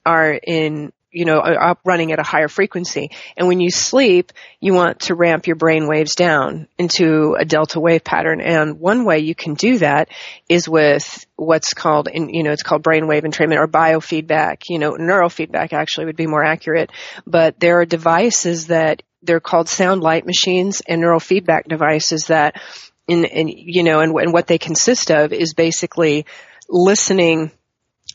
[0.07, 3.11] are in you know, up running at a higher frequency.
[3.37, 7.79] And when you sleep, you want to ramp your brain waves down into a delta
[7.79, 8.40] wave pattern.
[8.40, 10.09] And one way you can do that
[10.48, 14.64] is with what's called, in, you know, it's called brainwave entrainment or biofeedback.
[14.68, 16.90] You know, neurofeedback actually would be more accurate.
[17.27, 22.61] But there are devices that they're called sound light machines and neurofeedback devices that
[23.07, 26.27] in, in you know, and, and what they consist of is basically
[26.68, 27.53] listening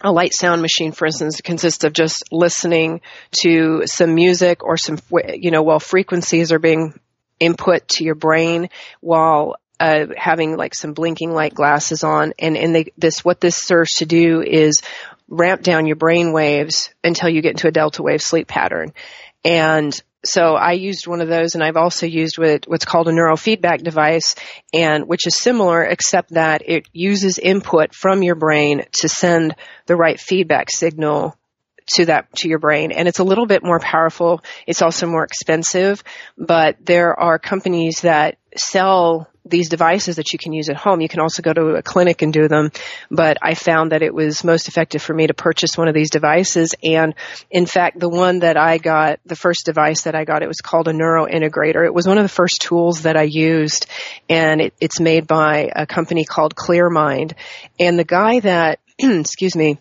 [0.02, 3.02] a light sound machine, for instance, consists of just listening
[3.42, 4.98] to some music or some,
[5.34, 7.00] you know, while frequencies are being
[7.40, 8.70] input to your brain
[9.02, 12.34] while uh, having like some blinking light glasses on.
[12.40, 14.82] And, and they, this, what this serves to do is
[15.28, 18.94] ramp down your brain waves until you get into a delta wave sleep pattern.
[19.44, 23.12] And so I used one of those and I've also used what, what's called a
[23.12, 24.36] neurofeedback device
[24.74, 29.56] and which is similar except that it uses input from your brain to send
[29.86, 31.38] the right feedback signal
[31.96, 32.92] to that to your brain.
[32.92, 34.42] And it's a little bit more powerful.
[34.68, 36.04] It's also more expensive.
[36.38, 41.02] But there are companies that sell these devices that you can use at home.
[41.02, 42.72] You can also go to a clinic and do them,
[43.10, 46.10] but I found that it was most effective for me to purchase one of these
[46.10, 46.76] devices.
[46.84, 47.16] And
[47.50, 50.62] in fact, the one that I got, the first device that I got, it was
[50.62, 51.86] called a neuro integrator.
[51.86, 53.88] It was one of the first tools that I used
[54.30, 57.34] and it, it's made by a company called ClearMind.
[57.80, 59.80] And the guy that, excuse me,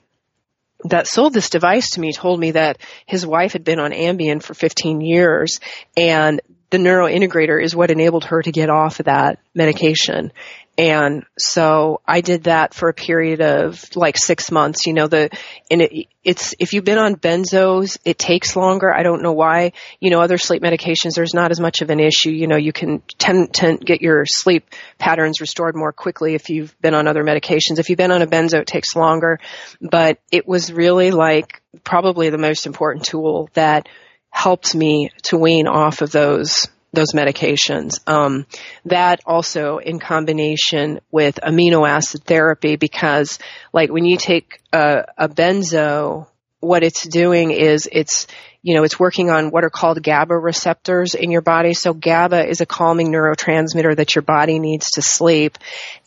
[0.84, 4.42] that sold this device to me told me that his wife had been on Ambien
[4.42, 5.60] for 15 years
[5.96, 10.32] and the neurointegrator is what enabled her to get off of that medication.
[10.78, 15.28] And so I did that for a period of like six months, you know, the,
[15.72, 18.94] and it, it's, if you've been on benzos, it takes longer.
[18.94, 21.98] I don't know why, you know, other sleep medications, there's not as much of an
[21.98, 22.30] issue.
[22.30, 26.80] You know, you can tend to get your sleep patterns restored more quickly if you've
[26.80, 27.80] been on other medications.
[27.80, 29.40] If you've been on a benzo, it takes longer,
[29.80, 33.88] but it was really like probably the most important tool that
[34.30, 38.00] helped me to wean off of those those medications.
[38.08, 38.46] Um,
[38.86, 43.38] that also in combination with amino acid therapy, because
[43.72, 46.26] like when you take a, a benzo,
[46.60, 48.26] what it's doing is it's
[48.60, 51.74] you know, it's working on what are called GABA receptors in your body.
[51.74, 55.58] So GABA is a calming neurotransmitter that your body needs to sleep.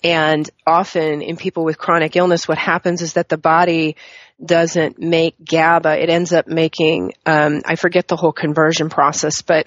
[0.04, 3.95] And often in people with chronic illness, what happens is that the body
[4.43, 6.04] doesn't make GABA.
[6.04, 9.65] It ends up making, um, I forget the whole conversion process, but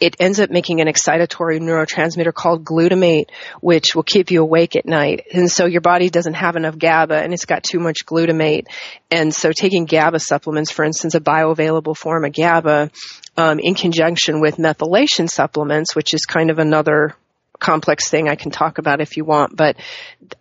[0.00, 3.26] it ends up making an excitatory neurotransmitter called glutamate,
[3.60, 5.26] which will keep you awake at night.
[5.32, 8.66] And so your body doesn't have enough GABA and it's got too much glutamate.
[9.10, 12.90] And so taking GABA supplements, for instance, a bioavailable form of GABA,
[13.36, 17.14] um, in conjunction with methylation supplements, which is kind of another
[17.58, 19.76] complex thing I can talk about if you want, but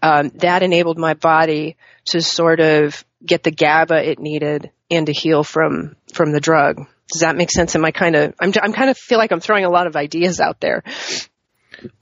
[0.01, 5.11] um, that enabled my body to sort of get the GABA it needed and to
[5.11, 6.87] heal from from the drug.
[7.11, 7.75] Does that make sense?
[7.75, 9.95] Am I kind of I'm I'm kind of feel like I'm throwing a lot of
[9.95, 10.83] ideas out there.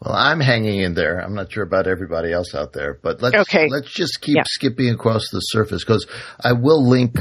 [0.02, 1.20] Well, I'm hanging in there.
[1.20, 3.68] I'm not sure about everybody else out there, but let's okay.
[3.70, 4.44] let's just keep yeah.
[4.46, 6.08] skipping across the surface because
[6.44, 7.16] I will link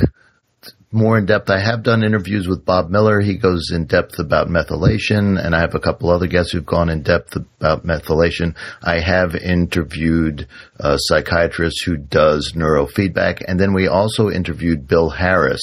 [0.92, 1.50] more in depth.
[1.50, 3.20] I have done interviews with Bob Miller.
[3.20, 6.88] He goes in depth about methylation, and I have a couple other guests who've gone
[6.88, 8.54] in depth about methylation.
[8.82, 15.62] I have interviewed a psychiatrist who does neurofeedback, and then we also interviewed Bill Harris,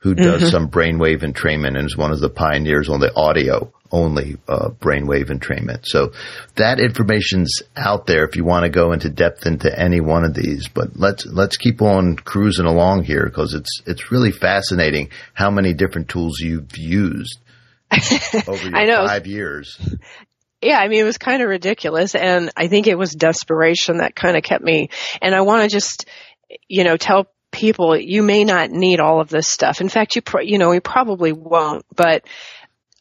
[0.00, 0.50] who does mm-hmm.
[0.50, 5.30] some brainwave entrainment and is one of the pioneers on the audio only uh, brainwave
[5.30, 5.86] entrainment.
[5.86, 6.12] So
[6.56, 10.34] that information's out there if you want to go into depth into any one of
[10.34, 10.68] these.
[10.68, 15.74] But let's let's keep on cruising along here because it's it's really fascinating how many
[15.74, 17.38] different tools you've used
[18.46, 19.78] over your five years.
[20.60, 22.14] Yeah, I mean, it was kind of ridiculous.
[22.14, 24.90] And I think it was desperation that kind of kept me.
[25.22, 26.08] And I want to just,
[26.66, 29.80] you know, tell people you may not need all of this stuff.
[29.80, 32.24] In fact, you, pro- you know, you probably won't, but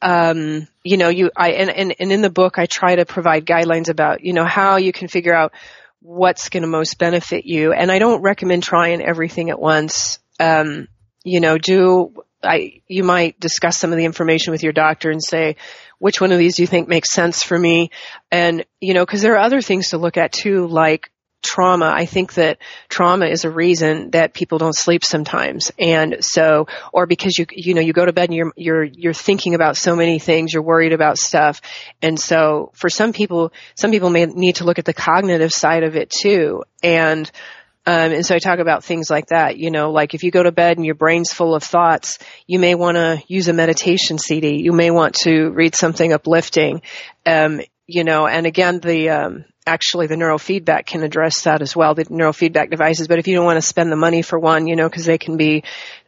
[0.02, 3.46] um, you know, you, I, and, and, and in the book, I try to provide
[3.46, 5.54] guidelines about, you know, how you can figure out
[6.02, 7.74] what's going to most benefit you.
[7.74, 10.20] And I don't recommend trying everything at once.
[10.40, 10.88] Um,
[11.24, 15.24] you know, do, I, you might discuss some of the information with your doctor and
[15.24, 15.56] say,
[16.00, 17.90] which one of these do you think makes sense for me?
[18.32, 21.10] And, you know, cause there are other things to look at too, like
[21.42, 21.92] trauma.
[21.96, 22.58] I think that
[22.90, 25.72] trauma is a reason that people don't sleep sometimes.
[25.80, 29.14] And so, or because you, you know, you go to bed and you're, you're, you're
[29.14, 31.62] thinking about so many things, you're worried about stuff.
[32.02, 35.84] And so for some people, some people may need to look at the cognitive side
[35.84, 36.64] of it too.
[36.84, 37.30] And,
[37.86, 40.44] um, and so I talk about things like that, you know, like if you go
[40.44, 44.18] to bed and your brain's full of thoughts, you may want to use a meditation
[44.18, 44.62] CD.
[44.62, 46.82] You may want to read something uplifting.
[47.26, 51.96] Um, you know, and again, the, um, actually the neurofeedback can address that as well,
[51.96, 53.08] the neurofeedback devices.
[53.08, 55.18] But if you don't want to spend the money for one, you know, because they
[55.18, 55.64] can be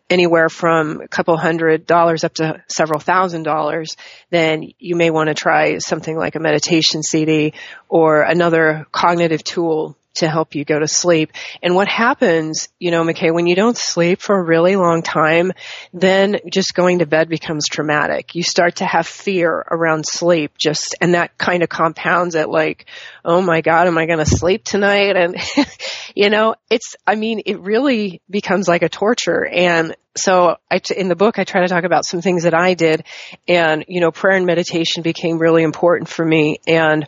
[0.10, 3.96] anywhere from a couple hundred dollars up to several thousand dollars,
[4.32, 7.54] then you may want to try something like a meditation CD
[7.88, 11.32] or another cognitive tool to help you go to sleep.
[11.62, 15.52] And what happens, you know, McKay, when you don't sleep for a really long time,
[15.94, 18.36] then just going to bed becomes traumatic.
[18.36, 22.86] You start to have fear around sleep just, and that kind of compounds it like,
[23.24, 25.16] oh my God, am I going to sleep tonight?
[25.16, 25.36] And,
[26.16, 29.46] you know, it's, I mean, it really becomes like a torture.
[29.46, 32.74] And so I, in the book, I try to talk about some things that I
[32.74, 33.06] did
[33.48, 36.58] and, you know, prayer and meditation became really important for me.
[36.68, 37.08] And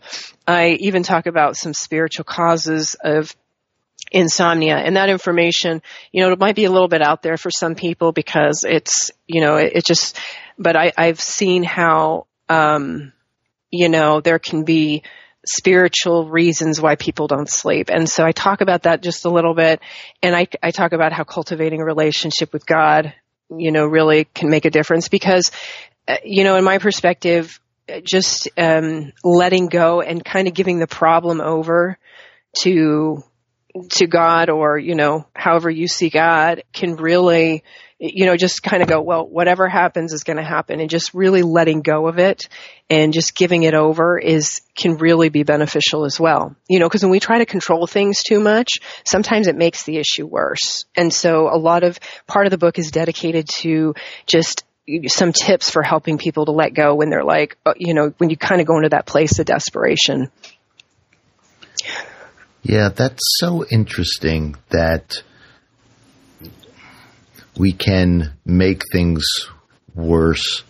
[0.52, 3.36] I even talk about some spiritual causes of
[4.12, 5.82] insomnia and that information
[6.12, 9.12] you know it might be a little bit out there for some people because it's
[9.26, 10.20] you know it, it just
[10.58, 13.14] but I, i've seen how um
[13.70, 15.04] you know there can be
[15.46, 17.90] spiritual reasons why people don't sleep.
[17.90, 19.80] And so i talk about that just a little bit
[20.22, 23.14] and i i talk about how cultivating a relationship with god
[23.50, 25.52] you know really can make a difference because
[26.08, 27.60] uh, you know in my perspective
[28.04, 31.98] just um letting go and kind of giving the problem over
[32.60, 33.24] to
[33.90, 37.64] to God or, you know, however you see God can really,
[38.00, 41.14] you know, just kind of go, well, whatever happens is going to happen and just
[41.14, 42.50] really letting go of it
[42.90, 46.56] and just giving it over is, can really be beneficial as well.
[46.68, 49.98] You know, because when we try to control things too much, sometimes it makes the
[49.98, 50.86] issue worse.
[50.96, 53.94] And so a lot of part of the book is dedicated to
[54.26, 54.66] just
[55.08, 58.30] some tips for helping people to let go when they're like, uh, you know, when
[58.30, 60.32] you kind of go into that place of desperation.
[62.64, 65.24] Yeah, that's so interesting that
[67.58, 69.26] we can make things
[69.96, 70.64] worse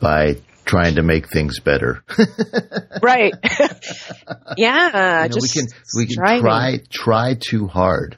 [0.00, 2.02] by trying to make things better.
[3.02, 3.34] right.
[4.56, 5.24] yeah.
[5.24, 5.66] You know, we can
[5.96, 8.16] we can try try too hard.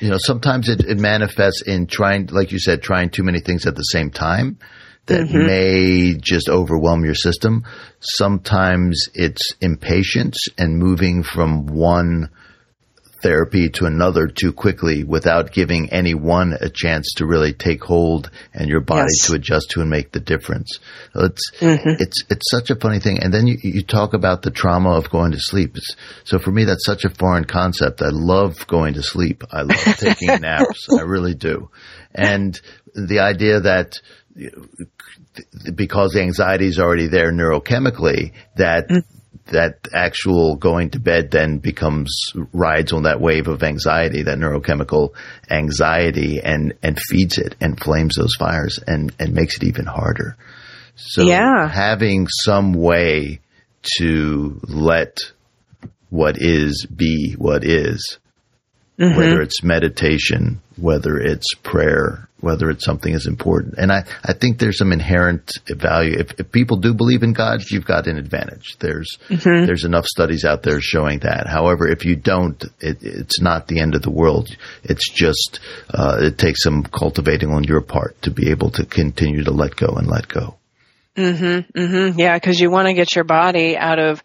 [0.00, 3.66] You know, sometimes it, it manifests in trying, like you said, trying too many things
[3.66, 4.58] at the same time
[5.06, 5.46] that mm-hmm.
[5.46, 7.64] may just overwhelm your system.
[8.00, 12.30] Sometimes it's impatience and moving from one
[13.26, 18.30] therapy to another too quickly without giving any one a chance to really take hold
[18.54, 19.26] and your body yes.
[19.26, 20.78] to adjust to and make the difference.
[21.12, 22.00] It's mm-hmm.
[22.00, 23.18] it's it's such a funny thing.
[23.20, 25.76] And then you, you talk about the trauma of going to sleep.
[25.76, 28.00] It's, so for me, that's such a foreign concept.
[28.00, 29.42] I love going to sleep.
[29.50, 30.86] I love taking naps.
[30.96, 31.70] I really do.
[32.14, 32.58] And
[32.94, 33.94] the idea that
[35.74, 39.02] because the anxiety is already there neurochemically, that mm
[39.46, 45.14] that actual going to bed then becomes rides on that wave of anxiety, that neurochemical
[45.50, 50.36] anxiety, and and feeds it and flames those fires and and makes it even harder.
[50.96, 51.68] So yeah.
[51.68, 53.40] having some way
[53.98, 55.18] to let
[56.10, 58.18] what is be what is,
[58.98, 59.16] mm-hmm.
[59.16, 63.74] whether it's meditation, whether it's prayer, whether it's something as important.
[63.78, 66.18] And I, I think there's some inherent value.
[66.18, 68.76] If, if people do believe in God, you've got an advantage.
[68.78, 69.66] There's mm-hmm.
[69.66, 71.46] there's enough studies out there showing that.
[71.46, 74.54] However, if you don't, it, it's not the end of the world.
[74.84, 75.60] It's just
[75.92, 79.76] uh, it takes some cultivating on your part to be able to continue to let
[79.76, 80.56] go and let go.
[81.16, 81.78] Mm-hmm.
[81.78, 82.18] Mm-hmm.
[82.18, 84.22] Yeah, because you want to get your body out of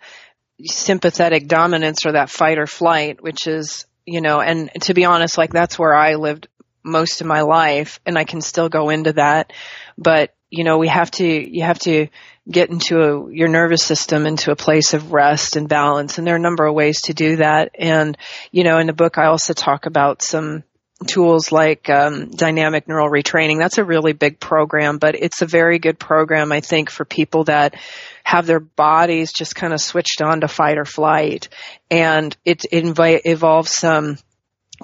[0.63, 5.37] sympathetic dominance or that fight or flight, which is you know, and to be honest,
[5.37, 6.47] like that's where I lived
[6.83, 9.53] most of my life and I can still go into that.
[9.97, 12.07] But, you know, we have to, you have to
[12.49, 16.17] get into a, your nervous system into a place of rest and balance.
[16.17, 17.71] And there are a number of ways to do that.
[17.77, 18.17] And,
[18.51, 20.63] you know, in the book, I also talk about some
[21.07, 23.57] tools like um, dynamic neural retraining.
[23.57, 27.45] That's a really big program, but it's a very good program, I think, for people
[27.45, 27.75] that
[28.23, 31.49] have their bodies just kind of switched on to fight or flight.
[31.89, 34.17] And it, involves some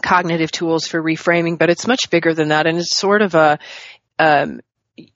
[0.01, 2.67] cognitive tools for reframing, but it's much bigger than that.
[2.67, 3.59] And it's sort of a,
[4.19, 4.61] um,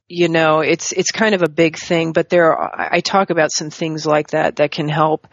[0.08, 3.52] you know, it's it's kind of a big thing, but there are, I talk about
[3.52, 5.28] some things like that that can help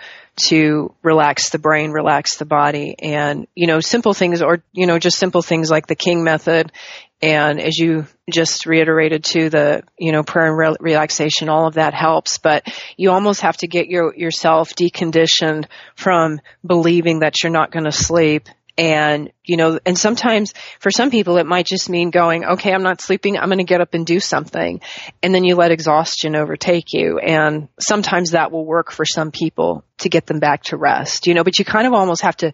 [0.46, 4.98] to relax the brain, relax the body, and you know, simple things, or you know,
[4.98, 6.72] just simple things like the King method,
[7.20, 11.74] and as you just reiterated to the you know prayer and re- relaxation, all of
[11.74, 12.38] that helps.
[12.38, 17.84] But you almost have to get your yourself deconditioned from believing that you're not going
[17.84, 18.48] to sleep
[18.78, 22.84] and, you know, and sometimes for some people it might just mean going, okay, I'm
[22.84, 23.36] not sleeping.
[23.36, 24.80] I'm going to get up and do something.
[25.20, 27.18] And then you let exhaustion overtake you.
[27.18, 31.34] And sometimes that will work for some people to get them back to rest, you
[31.34, 32.52] know, but you kind of almost have to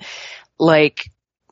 [0.58, 1.02] like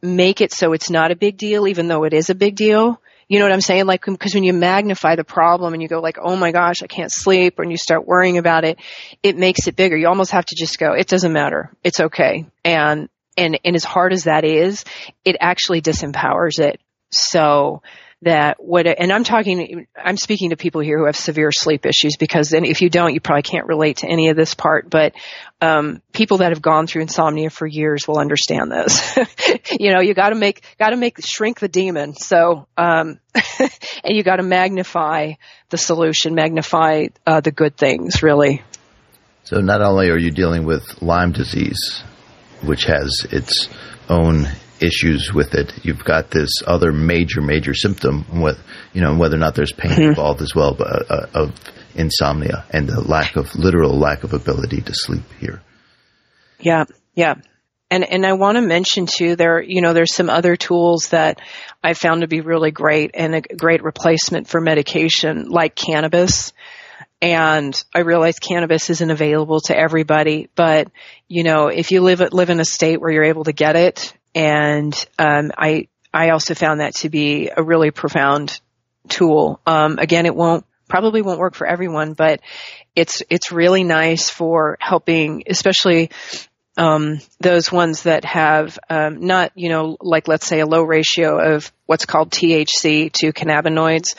[0.00, 2.98] make it so it's not a big deal, even though it is a big deal.
[3.28, 3.86] You know what I'm saying?
[3.86, 6.86] Like, because when you magnify the problem and you go like, oh my gosh, I
[6.86, 8.78] can't sleep, or you start worrying about it,
[9.22, 9.96] it makes it bigger.
[9.96, 11.70] You almost have to just go, it doesn't matter.
[11.82, 12.46] It's okay.
[12.64, 14.84] And and, and as hard as that is,
[15.24, 16.80] it actually disempowers it.
[17.10, 17.82] So
[18.22, 22.16] that what, and I'm talking, I'm speaking to people here who have severe sleep issues
[22.16, 25.12] because then if you don't, you probably can't relate to any of this part, but,
[25.60, 29.18] um, people that have gone through insomnia for years will understand this.
[29.78, 32.14] you know, you gotta make, gotta make, shrink the demon.
[32.14, 33.18] So, um,
[34.04, 35.32] and you gotta magnify
[35.70, 38.62] the solution, magnify, uh, the good things, really.
[39.44, 42.04] So not only are you dealing with Lyme disease,
[42.62, 43.68] which has its
[44.08, 44.48] own
[44.80, 45.72] issues with it.
[45.84, 48.58] You've got this other major, major symptom, with
[48.92, 50.02] you know, whether or not there's pain mm-hmm.
[50.02, 51.54] involved as well, but, uh, of
[51.94, 55.62] insomnia and the lack of literal lack of ability to sleep here.
[56.58, 56.84] Yeah,
[57.14, 57.34] yeah,
[57.90, 61.40] and and I want to mention too there you know there's some other tools that
[61.82, 66.52] I found to be really great and a great replacement for medication like cannabis.
[67.22, 70.90] And I realize cannabis isn't available to everybody, but
[71.28, 74.12] you know if you live live in a state where you're able to get it,
[74.34, 78.60] and um, I I also found that to be a really profound
[79.08, 79.60] tool.
[79.66, 82.40] Um, again, it won't probably won't work for everyone, but
[82.94, 86.10] it's it's really nice for helping, especially
[86.76, 91.38] um, those ones that have um, not, you know, like let's say a low ratio
[91.54, 94.16] of what's called THC to cannabinoids,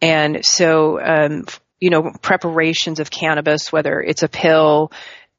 [0.00, 1.44] and so um,
[1.80, 4.90] you know preparations of cannabis, whether it's a pill,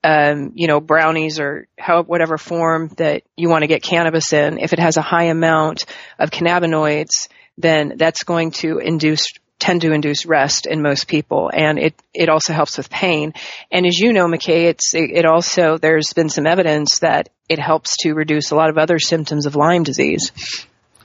[0.03, 4.59] um, you know, brownies or how, whatever form that you want to get cannabis in,
[4.59, 5.85] if it has a high amount
[6.17, 7.27] of cannabinoids,
[7.57, 9.27] then that's going to induce
[9.59, 13.33] tend to induce rest in most people and it, it also helps with pain.
[13.69, 17.59] And as you know, McKay, it's, it, it also, there's been some evidence that it
[17.59, 20.31] helps to reduce a lot of other symptoms of Lyme disease.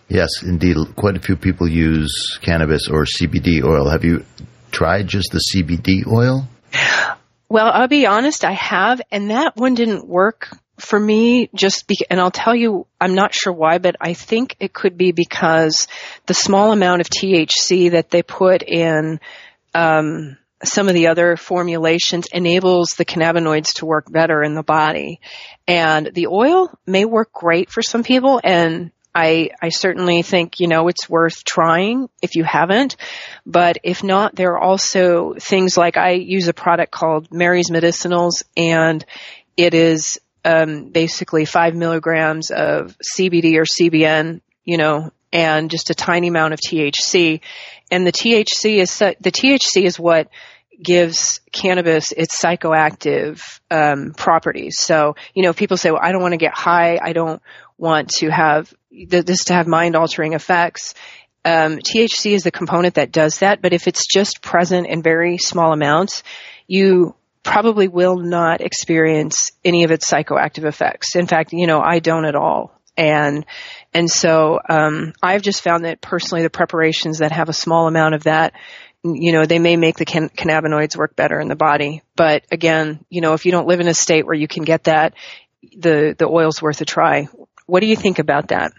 [0.09, 0.77] Yes, indeed.
[0.95, 3.91] Quite a few people use cannabis or CBD oil.
[3.91, 4.25] Have you
[4.75, 6.47] tried just the CBD oil?
[7.49, 10.49] Well, I'll be honest, I have, and that one didn't work
[10.79, 14.57] for me just be, and I'll tell you, I'm not sure why, but I think
[14.59, 15.87] it could be because
[16.27, 19.21] the small amount of THC that they put in,
[19.73, 25.21] um, some of the other formulations enables the cannabinoids to work better in the body.
[25.69, 30.67] And the oil may work great for some people and I, I certainly think, you
[30.67, 32.97] know, it's worth trying if you haven't.
[33.47, 38.43] But if not, there are also things like I use a product called Mary's Medicinals
[38.57, 39.05] and
[39.57, 45.95] it is um, basically five milligrams of CBD or CBN, you know, and just a
[45.95, 47.41] tiny amount of THC.
[47.91, 50.29] And the THC is the THC is what
[50.83, 54.79] gives cannabis its psychoactive um, properties.
[54.79, 56.99] So, you know, people say, "Well, I don't want to get high.
[57.01, 57.41] I don't
[57.79, 58.73] want to have
[59.09, 60.95] this to have mind altering effects."
[61.45, 65.37] Um, THC is the component that does that, but if it's just present in very
[65.37, 66.23] small amounts,
[66.67, 71.15] you probably will not experience any of its psychoactive effects.
[71.15, 72.73] In fact, you know, I don't at all.
[72.97, 73.45] And,
[73.93, 78.15] and so, um, I've just found that personally the preparations that have a small amount
[78.15, 78.55] of that,
[79.05, 82.03] you know, they may make the can- cannabinoids work better in the body.
[82.17, 84.85] But again, you know, if you don't live in a state where you can get
[84.85, 85.15] that,
[85.77, 87.29] the, the oil's worth a try.
[87.67, 88.73] What do you think about that?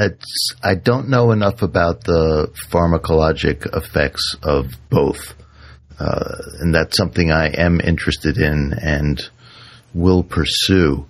[0.00, 5.34] It's, I don't know enough about the pharmacologic effects of both.
[5.98, 9.20] Uh, and that's something I am interested in and
[9.92, 11.06] will pursue.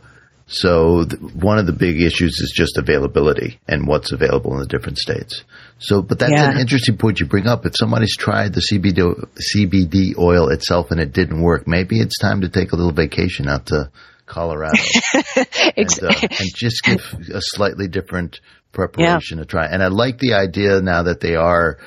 [0.47, 4.67] So th- one of the big issues is just availability and what's available in the
[4.67, 5.45] different states.
[5.79, 6.51] So, but that's yeah.
[6.51, 7.65] an interesting point you bring up.
[7.65, 12.41] If somebody's tried the CBD, CBD oil itself and it didn't work, maybe it's time
[12.41, 13.91] to take a little vacation out to
[14.31, 14.79] Colorado
[15.37, 17.01] and, uh, and, just give
[17.35, 18.41] a slightly different
[18.73, 19.43] preparation yeah.
[19.43, 19.67] a try.
[19.67, 21.79] And I like the idea now that they are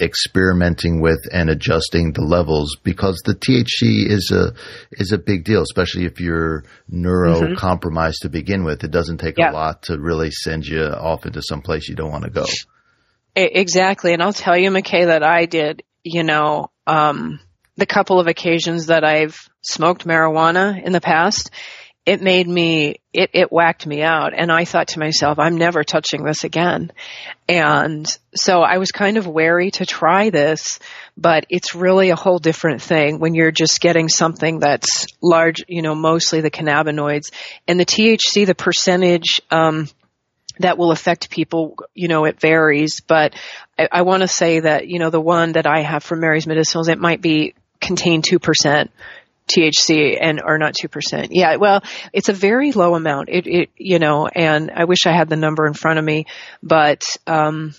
[0.00, 4.54] experimenting with and adjusting the levels because the THC is a
[4.92, 7.54] is a big deal, especially if you're neuro mm-hmm.
[7.56, 8.82] compromised to begin with.
[8.82, 12.10] It doesn't take a lot to really send you off into some place you don't
[12.10, 12.46] want to go.
[13.36, 15.82] Exactly, and I'll tell you, McKay, that I did.
[16.02, 17.40] You know, um,
[17.76, 21.50] the couple of occasions that I've smoked marijuana in the past,
[22.06, 24.32] it made me it, it whacked me out.
[24.34, 26.92] And i thought to myself i'm never touching this again.
[27.48, 30.78] And so i was kind of wary to try this
[31.16, 35.82] but it's really a whole different thing when you're just getting something that's large you
[35.82, 37.30] know mostly the cannabinoids.
[37.66, 39.88] And the thc the percentage um,
[40.60, 43.34] that will affect people, you know, it varies, but
[43.78, 46.44] I, I want to say that, you know, the one that I have from Mary's
[46.46, 48.88] Medicinals, it might be contain 2%,
[49.50, 51.28] THC and or not two percent.
[51.30, 51.82] Yeah, well,
[52.12, 53.28] it's a very low amount.
[53.28, 56.26] It, it, you know, and I wish I had the number in front of me,
[56.62, 57.74] but um,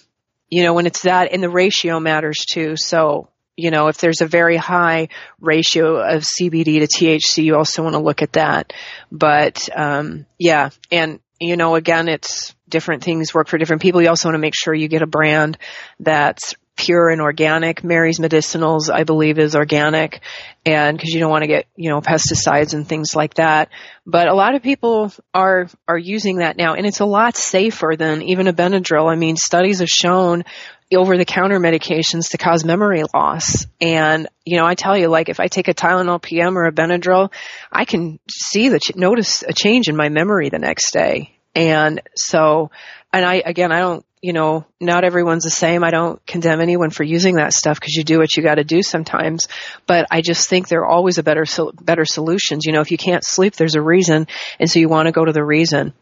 [0.49, 2.76] you know, when it's that, and the ratio matters too.
[2.76, 5.07] So, you know, if there's a very high
[5.39, 8.74] ratio of CBD to THC, you also want to look at that.
[9.11, 14.01] But um, yeah, and you know, again, it's different things work for different people.
[14.01, 15.57] You also want to make sure you get a brand
[15.99, 17.84] that's pure and organic.
[17.84, 20.22] Mary's Medicinals, I believe, is organic,
[20.65, 23.69] and because you don't want to get you know pesticides and things like that.
[24.05, 27.93] But a lot of people are are using that now, and it's a lot safer
[27.97, 29.11] than even a Benadryl.
[29.11, 30.43] I mean, studies have shown
[30.95, 33.65] over the counter medications to cause memory loss.
[33.80, 36.72] And, you know, I tell you, like, if I take a Tylenol PM or a
[36.72, 37.32] Benadryl,
[37.72, 41.38] I can see the, notice a change in my memory the next day.
[41.55, 42.72] And so,
[43.14, 45.84] and I, again, I don't, you know, not everyone's the same.
[45.84, 48.64] I don't condemn anyone for using that stuff because you do what you got to
[48.64, 49.47] do sometimes.
[49.88, 51.43] But I just think there are always a better,
[51.82, 52.66] better solutions.
[52.66, 54.28] You know, if you can't sleep, there's a reason.
[54.59, 55.93] And so you want to go to the reason.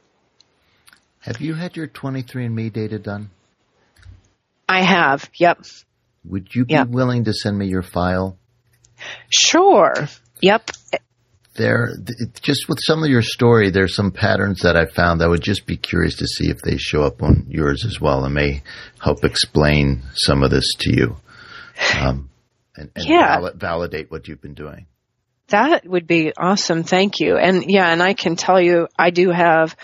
[1.19, 3.29] Have you had your 23andMe data done?
[4.67, 5.29] I have.
[5.39, 5.65] Yep.
[6.25, 6.89] Would you be yep.
[6.89, 8.37] willing to send me your file?
[9.29, 9.93] Sure.
[10.41, 10.71] Yep
[11.55, 11.89] there
[12.41, 15.65] just with some of your story there's some patterns that i found i would just
[15.65, 18.61] be curious to see if they show up on yours as well and may
[19.01, 21.15] help explain some of this to you
[21.99, 22.29] um,
[22.79, 23.39] and, and yeah.
[23.39, 24.85] val- validate what you've been doing.
[25.49, 26.83] That would be awesome.
[26.83, 27.37] Thank you.
[27.37, 29.75] And yeah and i can tell you i do have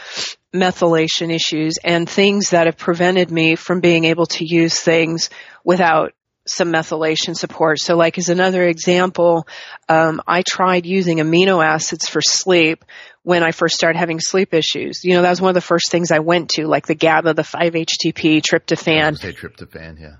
[0.53, 5.29] methylation issues and things that have prevented me from being able to use things
[5.63, 6.13] without
[6.47, 7.79] some methylation support.
[7.79, 9.47] So like as another example,
[9.89, 12.85] um, I tried using amino acids for sleep
[13.23, 15.03] when I first started having sleep issues.
[15.03, 17.33] You know, that was one of the first things I went to, like the GABA,
[17.33, 19.17] the 5-HTP, tryptophan.
[19.17, 20.15] Say tryptophan, yeah.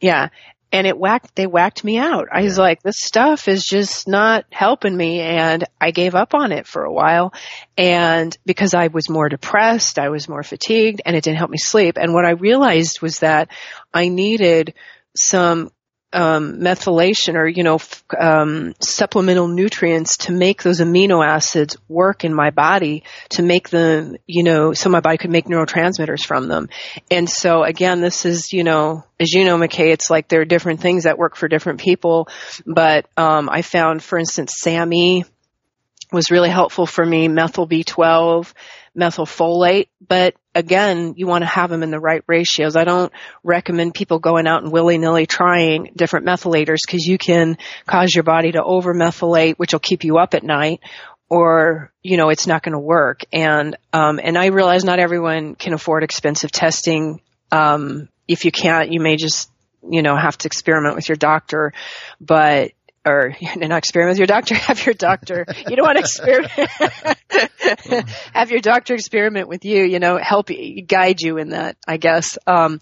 [0.00, 0.28] Yeah.
[0.72, 2.28] And it whacked, they whacked me out.
[2.32, 2.44] I yeah.
[2.44, 5.20] was like, this stuff is just not helping me.
[5.20, 7.32] And I gave up on it for a while.
[7.76, 11.58] And because I was more depressed, I was more fatigued and it didn't help me
[11.58, 11.98] sleep.
[11.98, 13.50] And what I realized was that
[13.92, 14.74] I needed
[15.16, 15.70] some
[16.12, 17.78] um, methylation or you know
[18.18, 24.16] um, supplemental nutrients to make those amino acids work in my body to make them
[24.26, 26.68] you know so my body could make neurotransmitters from them.
[27.10, 30.46] And so again this is you know as you know mckay it's like there are
[30.46, 32.28] different things that work for different people.
[32.64, 35.24] But um, i found for instance SAMe
[36.12, 38.52] was really helpful for me methyl b12
[38.96, 42.76] methylfolate, but again, you want to have them in the right ratios.
[42.76, 43.12] I don't
[43.44, 48.52] recommend people going out and willy-nilly trying different methylators because you can cause your body
[48.52, 50.80] to over-methylate, which will keep you up at night,
[51.28, 53.20] or you know it's not going to work.
[53.32, 57.20] And um, and I realize not everyone can afford expensive testing.
[57.52, 59.50] Um, if you can't, you may just
[59.88, 61.72] you know have to experiment with your doctor.
[62.20, 62.72] But
[63.06, 68.08] or you not experiment with your doctor, have your doctor, you don't want to experiment,
[68.34, 71.96] have your doctor experiment with you, you know, help you, guide you in that, I
[71.96, 72.38] guess.
[72.46, 72.80] Um,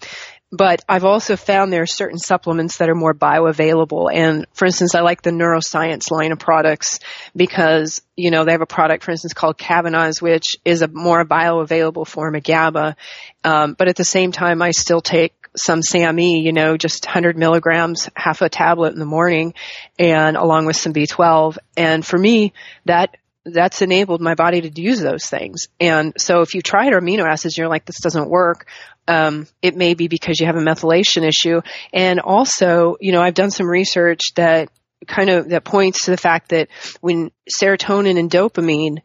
[0.51, 4.09] but I've also found there are certain supplements that are more bioavailable.
[4.13, 6.99] And for instance, I like the neuroscience line of products
[7.35, 11.25] because, you know, they have a product, for instance, called Kavinace, which is a more
[11.25, 12.95] bioavailable form of GABA.
[13.43, 17.37] Um, but at the same time, I still take some SAMe, you know, just 100
[17.37, 19.53] milligrams, half a tablet in the morning,
[19.97, 21.57] and along with some B12.
[21.77, 22.53] And for me,
[22.85, 25.67] that that's enabled my body to use those things.
[25.79, 28.67] And so if you tried amino acids, you're like, this doesn't work.
[29.07, 31.61] Um, it may be because you have a methylation issue.
[31.93, 34.69] And also, you know, I've done some research that
[35.07, 36.69] kind of that points to the fact that
[37.01, 37.31] when
[37.61, 38.97] serotonin and dopamine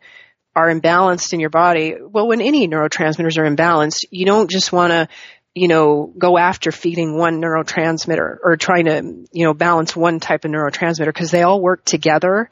[0.57, 4.93] are imbalanced in your body, well, when any neurotransmitters are imbalanced, you don't just want
[4.93, 5.09] to
[5.55, 10.45] you know, go after feeding one neurotransmitter or trying to, you know, balance one type
[10.45, 12.49] of neurotransmitter because they all work together.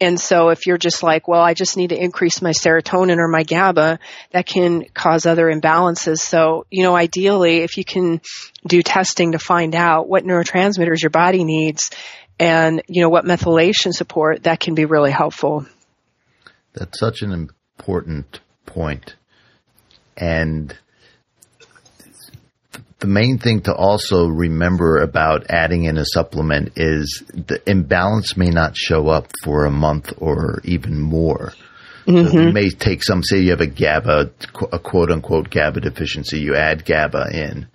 [0.00, 3.28] And so if you're just like, well, I just need to increase my serotonin or
[3.28, 3.98] my GABA,
[4.30, 6.18] that can cause other imbalances.
[6.18, 8.20] So, you know, ideally, if you can
[8.66, 11.90] do testing to find out what neurotransmitters your body needs
[12.38, 15.66] and, you know, what methylation support, that can be really helpful.
[16.72, 19.16] That's such an important point.
[20.16, 20.74] And
[23.00, 28.50] the main thing to also remember about adding in a supplement is the imbalance may
[28.50, 31.52] not show up for a month or even more.
[32.06, 32.28] Mm-hmm.
[32.28, 34.30] So you may take some, say you have a GABA,
[34.72, 37.66] a quote unquote GABA deficiency, you add GABA in.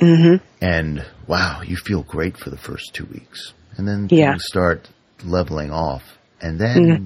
[0.00, 0.64] Mm-hmm.
[0.64, 3.52] And wow, you feel great for the first two weeks.
[3.76, 4.30] And then yeah.
[4.30, 4.88] things start
[5.24, 6.18] leveling off.
[6.40, 7.04] And then mm-hmm.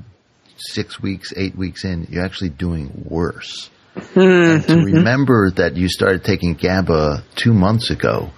[0.59, 3.71] six weeks, eight weeks in, you're actually doing worse.
[3.95, 4.73] Mm-hmm.
[4.73, 8.31] to remember that you started taking GABA two months ago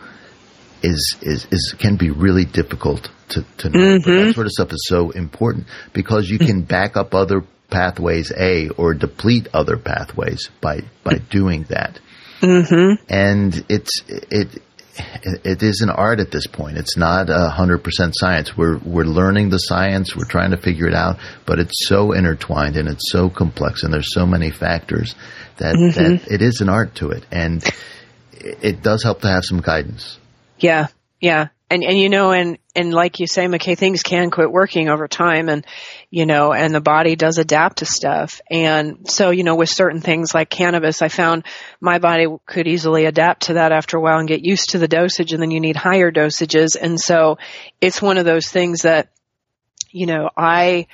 [0.82, 3.78] is is, is can be really difficult to, to know.
[3.78, 4.10] Mm-hmm.
[4.10, 8.68] That sort of stuff is so important because you can back up other pathways A
[8.70, 11.98] or deplete other pathways by by doing that.
[12.40, 13.04] Mm-hmm.
[13.08, 14.60] And it's it
[14.96, 16.76] it is an art at this point.
[16.76, 18.56] It's not a hundred percent science.
[18.56, 20.14] We're we're learning the science.
[20.14, 23.92] We're trying to figure it out, but it's so intertwined and it's so complex, and
[23.92, 25.14] there's so many factors
[25.58, 26.16] that, mm-hmm.
[26.16, 27.64] that it is an art to it, and
[28.32, 30.18] it does help to have some guidance.
[30.58, 30.88] Yeah,
[31.20, 34.88] yeah, and and you know, and and like you say, McKay, things can quit working
[34.88, 35.66] over time, and
[36.10, 40.00] you know, and the body does adapt to stuff, and so you know, with certain
[40.00, 41.44] things like cannabis, I found
[41.80, 44.88] my body could easily adapt to that after a while and get used to the
[44.88, 47.38] dosage, and then you need higher dosages, and so
[47.80, 49.08] it's one of those things that,
[49.90, 50.86] you know, I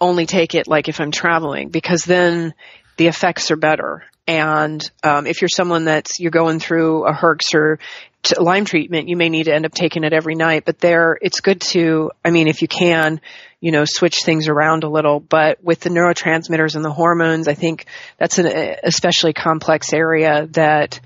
[0.00, 2.54] only take it like if I'm traveling because then
[2.98, 7.54] the effects are better And um, if you're someone that's you're going through a Herx
[7.54, 7.78] or
[8.22, 10.66] t- Lyme treatment, you may need to end up taking it every night.
[10.66, 13.22] But there, it's good to, I mean, if you can,
[13.58, 15.18] you know, switch things around a little.
[15.18, 17.86] But with the neurotransmitters and the hormones, I think
[18.18, 18.46] that's an
[18.82, 21.00] especially complex area that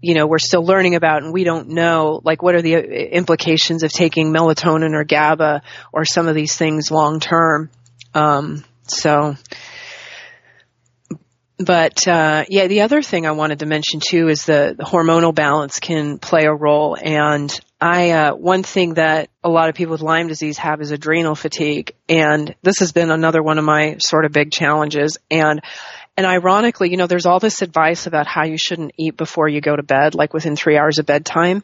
[0.00, 2.76] you know we're still learning about and we don't know like what are the
[3.12, 7.70] implications of taking melatonin or GABA or some of these things long term.
[8.14, 9.34] Um, so
[11.58, 15.34] but uh, yeah, the other thing I wanted to mention too is the, the hormonal
[15.34, 16.96] balance can play a role.
[17.00, 17.50] And
[17.80, 21.34] I uh, one thing that a lot of people with Lyme disease have is adrenal
[21.34, 25.18] fatigue, and this has been another one of my sort of big challenges.
[25.30, 25.60] And
[26.16, 29.60] and ironically, you know, there's all this advice about how you shouldn't eat before you
[29.60, 31.62] go to bed, like within three hours of bedtime.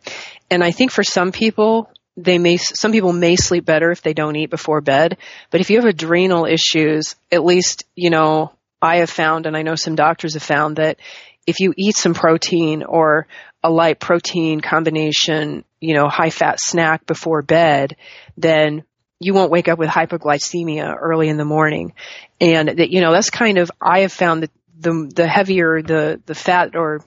[0.51, 4.15] And I think for some people, they may some people may sleep better if they
[4.15, 5.17] don't eat before bed
[5.51, 8.53] but if you have adrenal issues at least you know
[8.85, 10.99] I have found, and I know some doctors have found, that
[11.47, 13.27] if you eat some protein or
[13.63, 17.97] a light protein combination, you know, high fat snack before bed,
[18.37, 18.85] then
[19.21, 21.95] you won't wake up with hypoglycemia early in the morning.
[22.41, 26.21] And that, you know, that's kind of, I have found that the, the heavier the,
[26.27, 27.01] the fat or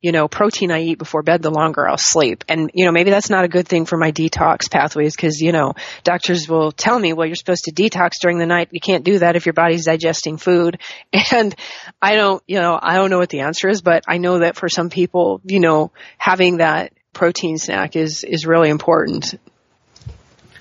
[0.00, 2.44] you know, protein I eat before bed, the longer I'll sleep.
[2.48, 5.52] And, you know, maybe that's not a good thing for my detox pathways because, you
[5.52, 5.74] know,
[6.04, 8.68] doctors will tell me, well, you're supposed to detox during the night.
[8.70, 10.78] You can't do that if your body's digesting food.
[11.32, 11.54] And
[12.02, 14.56] I don't, you know, I don't know what the answer is, but I know that
[14.56, 19.34] for some people, you know, having that protein snack is, is really important.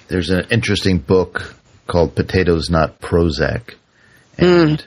[0.09, 1.55] There's an interesting book
[1.87, 3.75] called Potatoes Not Prozac.
[4.37, 4.85] And mm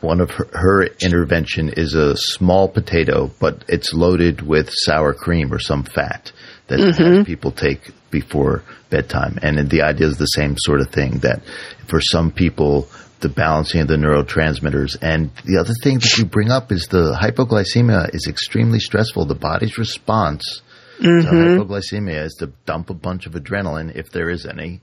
[0.00, 5.52] one of her, her, intervention is a small potato, but it's loaded with sour cream
[5.52, 6.32] or some fat
[6.66, 7.22] that mm-hmm.
[7.24, 9.38] people take before bedtime.
[9.42, 11.42] And the idea is the same sort of thing that
[11.88, 12.88] for some people,
[13.20, 14.98] the balancing of the neurotransmitters.
[15.00, 19.24] And the other thing that you bring up is the hypoglycemia is extremely stressful.
[19.24, 20.60] The body's response
[20.98, 21.26] mm-hmm.
[21.26, 24.82] to hypoglycemia is to dump a bunch of adrenaline, if there is any,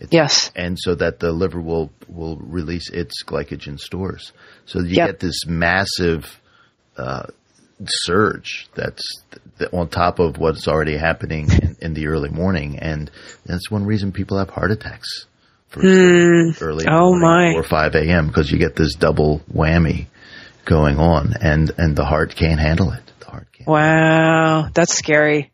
[0.00, 0.50] it's, yes.
[0.56, 4.32] And so that the liver will, will release its glycogen stores.
[4.64, 5.08] So you yep.
[5.08, 6.40] get this massive
[6.96, 7.26] uh,
[7.84, 9.22] surge that's
[9.58, 12.78] th- on top of what's already happening in, in, the early morning.
[12.78, 13.10] And
[13.44, 15.26] that's one reason people have heart attacks
[15.68, 16.62] for mm.
[16.62, 17.52] early oh my.
[17.54, 18.26] or 5 a.m.
[18.26, 20.06] because you get this double whammy
[20.64, 23.02] going on and, and the heart can't handle it.
[23.20, 23.68] The heart can't.
[23.68, 24.70] Wow.
[24.72, 25.52] That's scary.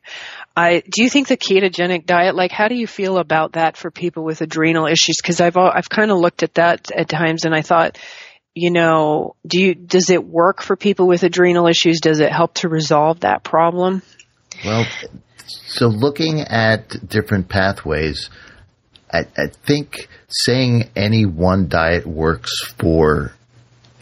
[0.57, 3.91] I do you think the ketogenic diet like how do you feel about that for
[3.91, 5.21] people with adrenal issues?
[5.21, 7.99] Cuz I've I've kind of looked at that at times and I thought
[8.55, 12.01] you know do you does it work for people with adrenal issues?
[12.01, 14.01] Does it help to resolve that problem?
[14.65, 14.87] Well
[15.47, 18.31] so looking at different pathways
[19.13, 23.36] I, I think saying any one diet works for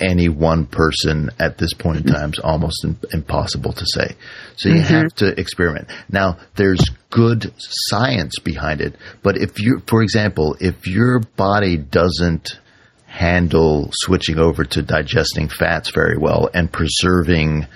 [0.05, 4.15] any one person at this point in time is almost in, impossible to say.
[4.57, 4.95] So you mm-hmm.
[4.95, 5.89] have to experiment.
[6.11, 12.59] Now, there's good science behind it, but if you, for example, if your body doesn't
[13.07, 17.67] handle switching over to digesting fats very well and preserving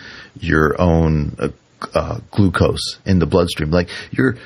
[0.41, 1.49] your own uh,
[1.95, 4.37] uh, glucose in the bloodstream, like you're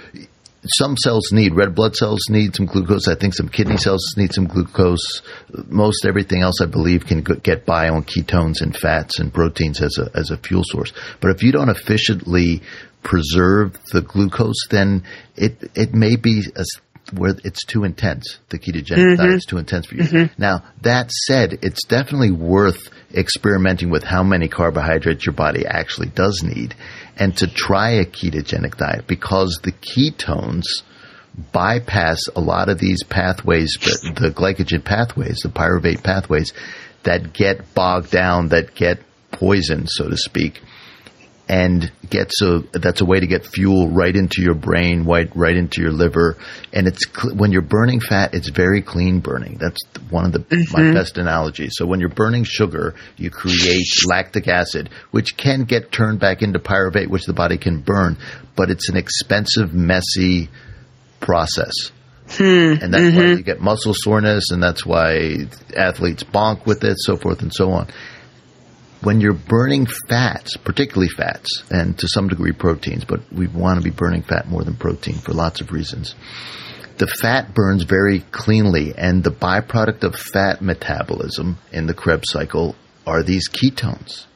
[0.65, 3.09] some cells need red blood cells need some glucose.
[3.09, 5.23] I think some kidney cells need some glucose.
[5.67, 9.99] Most everything else, I believe, can get by on ketones and fats and proteins as
[9.99, 10.93] a as a fuel source.
[11.21, 12.63] But if you don't efficiently
[13.03, 15.05] preserve the glucose, then
[15.37, 16.65] it it may be a,
[17.13, 18.39] where it's too intense.
[18.51, 19.23] The ketogenic mm-hmm.
[19.23, 20.05] diet is too intense for you.
[20.05, 20.41] Mm-hmm.
[20.41, 26.43] Now that said, it's definitely worth experimenting with how many carbohydrates your body actually does
[26.45, 26.75] need
[27.17, 30.65] and to try a ketogenic diet because the ketones
[31.53, 36.53] bypass a lot of these pathways, the glycogen pathways, the pyruvate pathways
[37.05, 38.99] that get bogged down, that get
[39.31, 40.61] poisoned, so to speak
[41.53, 45.55] and gets a that's a way to get fuel right into your brain, right right
[45.55, 46.39] into your liver,
[46.73, 49.59] and it's when you're burning fat, it's very clean burning.
[49.61, 49.77] That's
[50.09, 50.73] one of the mm-hmm.
[50.73, 51.73] my best analogies.
[51.75, 56.59] So when you're burning sugar, you create lactic acid, which can get turned back into
[56.59, 58.17] pyruvate, which the body can burn,
[58.57, 60.49] but it's an expensive, messy
[61.21, 61.75] process.
[62.29, 62.81] Hmm.
[62.81, 63.19] And that's mm-hmm.
[63.19, 67.53] why you get muscle soreness, and that's why athletes bonk with it, so forth and
[67.53, 67.89] so on
[69.03, 73.85] when you're burning fats, particularly fats, and to some degree proteins, but we want to
[73.85, 76.15] be burning fat more than protein for lots of reasons.
[76.99, 82.77] The fat burns very cleanly, and the byproduct of fat metabolism in the Krebs cycle
[83.07, 84.27] are these ketones.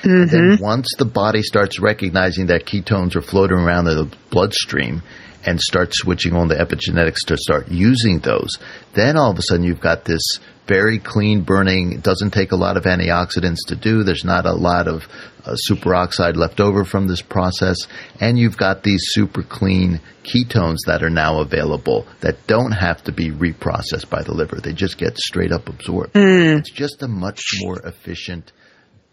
[0.00, 0.10] Mm-hmm.
[0.10, 0.62] And then mm-hmm.
[0.62, 5.02] once the body starts recognizing that ketones are floating around in the bloodstream
[5.44, 8.58] and start switching on the epigenetics to start using those,
[8.94, 11.92] then all of a sudden you've got this very clean burning.
[11.92, 14.02] It doesn't take a lot of antioxidants to do.
[14.02, 15.06] There's not a lot of
[15.44, 17.76] uh, superoxide left over from this process.
[18.20, 23.12] And you've got these super clean ketones that are now available that don't have to
[23.12, 24.56] be reprocessed by the liver.
[24.56, 26.14] They just get straight up absorbed.
[26.14, 26.60] Mm.
[26.60, 28.52] It's just a much more efficient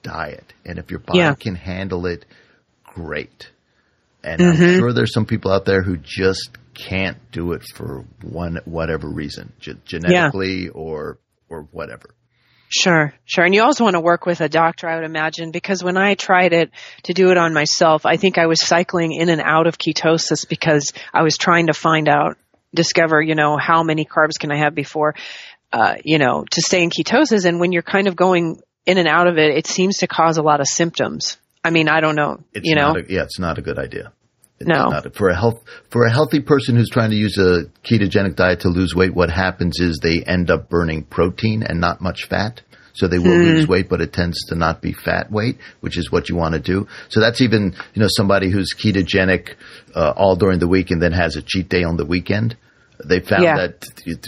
[0.04, 0.54] diet.
[0.66, 1.36] And if your body Yeah.
[1.36, 2.26] can handle it,
[2.86, 3.50] great.
[4.24, 4.64] And Mm-hmm.
[4.64, 9.10] I'm sure there's some people out there who just can't do it for one whatever
[9.10, 11.18] reason, ge- genetically or
[11.52, 12.16] or whatever.
[12.70, 13.44] Sure, sure.
[13.44, 16.16] And you also want to work with a doctor, I would imagine, because when I
[16.16, 16.72] tried it
[17.04, 20.48] to do it on myself, I think I was cycling in and out of ketosis
[20.48, 22.38] because I was trying to find out,
[22.74, 25.16] discover, you know, how many carbs can I have before,
[25.74, 27.46] uh, you know, to stay in ketosis.
[27.46, 30.38] And when you're kind of going in and out of it, it seems to cause
[30.38, 31.38] a lot of symptoms.
[31.66, 34.14] I mean, I don't know, It's you know, a, yeah, it's not a good idea.
[34.68, 34.90] No.
[34.90, 38.62] not for a health for a healthy person who's trying to use a ketogenic diet
[38.62, 39.14] to lose weight.
[39.14, 42.62] What happens is they end up burning protein and not much fat.
[42.94, 46.12] So they will lose weight, but it tends to not be fat weight, which is
[46.12, 46.88] what you want to do.
[47.08, 49.56] So that's even you know somebody who's ketogenic
[49.96, 52.58] uh, all during the week and then has a cheat day on the weekend.
[53.04, 53.56] They found Yeah.
[53.56, 53.86] that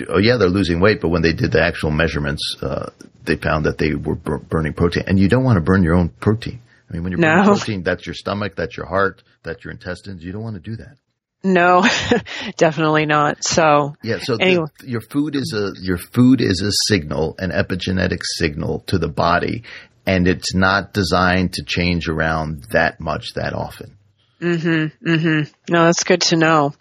[0.10, 2.90] oh yeah they're losing weight, but when they did the actual measurements, uh,
[3.26, 5.96] they found that they were bur- burning protein, and you don't want to burn your
[5.96, 6.60] own protein.
[6.94, 7.56] I mean, when you're burning No.
[7.56, 10.24] protein, that's your stomach, that's your heart, that's your intestines.
[10.24, 10.98] You don't want to do that.
[11.44, 11.84] no,
[12.58, 13.44] definitely not.
[13.44, 14.20] So, Yeah.
[14.22, 14.68] So the- Anyway.
[14.86, 19.64] your food is a your food is a signal, an epigenetic signal to the body,
[20.06, 23.98] and it's not designed to change around that much that often.
[24.40, 25.10] Mm-hmm.
[25.10, 25.74] Mm-hmm.
[25.74, 26.74] No, that's good to know.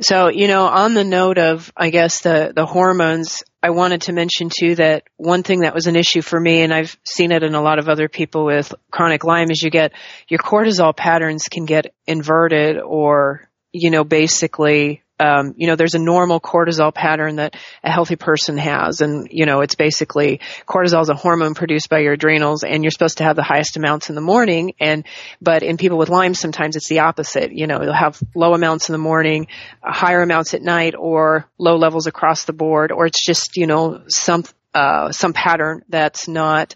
[0.00, 4.12] So, you know, on the note of, I guess, the, the hormones, I wanted to
[4.12, 7.44] mention too that one thing that was an issue for me, and I've seen it
[7.44, 9.92] in a lot of other people with chronic Lyme, is you get
[10.28, 16.00] your cortisol patterns can get inverted or, you know, basically, um, you know, there's a
[16.00, 19.00] normal cortisol pattern that a healthy person has.
[19.00, 22.90] And, you know, it's basically cortisol is a hormone produced by your adrenals and you're
[22.90, 24.74] supposed to have the highest amounts in the morning.
[24.80, 25.06] And,
[25.40, 27.52] but in people with Lyme, sometimes it's the opposite.
[27.52, 29.46] You know, they'll have low amounts in the morning,
[29.82, 34.02] higher amounts at night or low levels across the board, or it's just, you know,
[34.08, 34.44] some,
[34.74, 36.74] uh, some pattern that's not,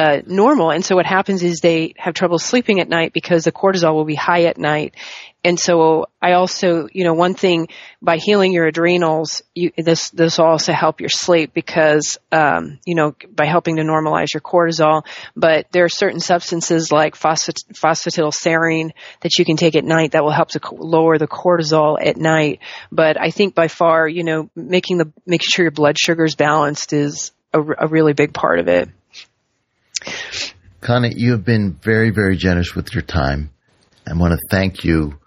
[0.00, 0.70] uh, normal.
[0.70, 4.06] And so what happens is they have trouble sleeping at night because the cortisol will
[4.06, 4.94] be high at night.
[5.44, 7.68] And so I also, you know, one thing
[8.00, 12.94] by healing your adrenals, you, this this will also help your sleep because, um, you
[12.94, 15.04] know, by helping to normalize your cortisol.
[15.36, 20.24] But there are certain substances like phosphate, phosphatidylserine that you can take at night that
[20.24, 22.60] will help to co- lower the cortisol at night.
[22.90, 26.36] But I think by far, you know, making the making sure your blood sugar is
[26.36, 28.88] balanced is a really big part of it.
[30.80, 33.50] Connie, you have been very, very generous with your time.
[34.06, 35.18] I want to thank you.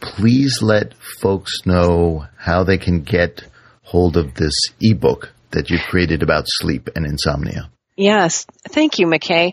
[0.00, 3.42] Please let folks know how they can get
[3.82, 7.70] hold of this ebook that you've created about sleep and insomnia.
[7.96, 9.52] Yes, thank you, McKay.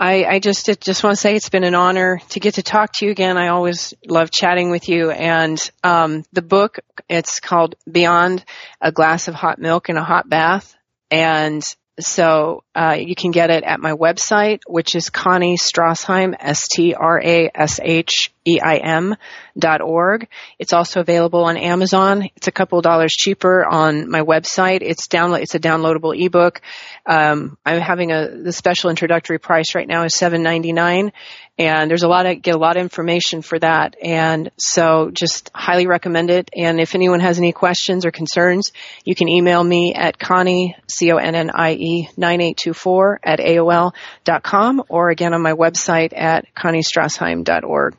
[0.00, 2.92] I, I just just want to say it's been an honor to get to talk
[2.94, 3.36] to you again.
[3.36, 5.10] I always love chatting with you.
[5.10, 8.44] And um, the book it's called Beyond
[8.80, 10.76] a Glass of Hot Milk and a Hot Bath,
[11.10, 11.64] and
[11.98, 16.94] so uh, you can get it at my website, which is Connie Strassheim, S T
[16.94, 19.16] R A S H E I M
[19.58, 20.28] dot org.
[20.58, 22.28] It's also available on Amazon.
[22.36, 24.80] It's a couple dollars cheaper on my website.
[24.82, 25.42] It's download.
[25.42, 26.60] It's a downloadable ebook.
[27.06, 31.12] Um, I'm having a the special introductory price right now is seven ninety nine,
[31.58, 33.96] and there's a lot of get a lot of information for that.
[34.02, 36.48] And so, just highly recommend it.
[36.56, 38.72] And if anyone has any questions or concerns,
[39.04, 42.72] you can email me at Connie C O N N I E nine eight two
[42.72, 43.92] four at AOL
[44.24, 47.96] dot com, or again on my website at conniestrassheim.org.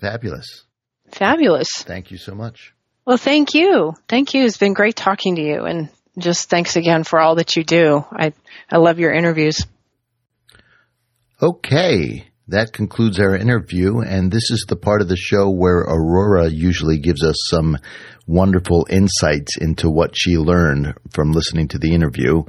[0.00, 0.64] Fabulous.
[1.12, 1.68] Fabulous.
[1.82, 2.74] Thank you so much.
[3.04, 3.94] Well, thank you.
[4.08, 4.44] Thank you.
[4.44, 5.88] It's been great talking to you, and
[6.18, 8.04] just thanks again for all that you do.
[8.10, 8.32] I
[8.70, 9.64] I love your interviews.
[11.40, 16.48] Okay, that concludes our interview, and this is the part of the show where Aurora
[16.48, 17.76] usually gives us some
[18.26, 22.42] wonderful insights into what she learned from listening to the interview.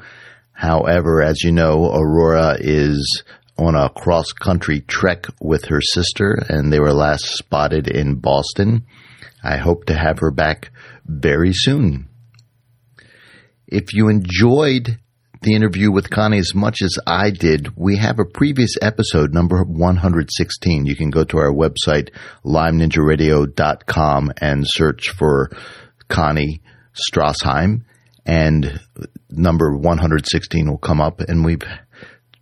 [0.53, 3.23] However, as you know, Aurora is
[3.57, 8.85] on a cross country trek with her sister, and they were last spotted in Boston.
[9.43, 10.71] I hope to have her back
[11.05, 12.09] very soon.
[13.67, 14.99] If you enjoyed
[15.41, 19.63] the interview with Connie as much as I did, we have a previous episode, number
[19.63, 20.85] 116.
[20.85, 22.09] You can go to our website,
[22.45, 25.51] lymeninjaradio.com and search for
[26.07, 26.61] Connie
[26.93, 27.83] Strassheim
[28.27, 28.81] and
[29.29, 31.63] number 116 will come up and we've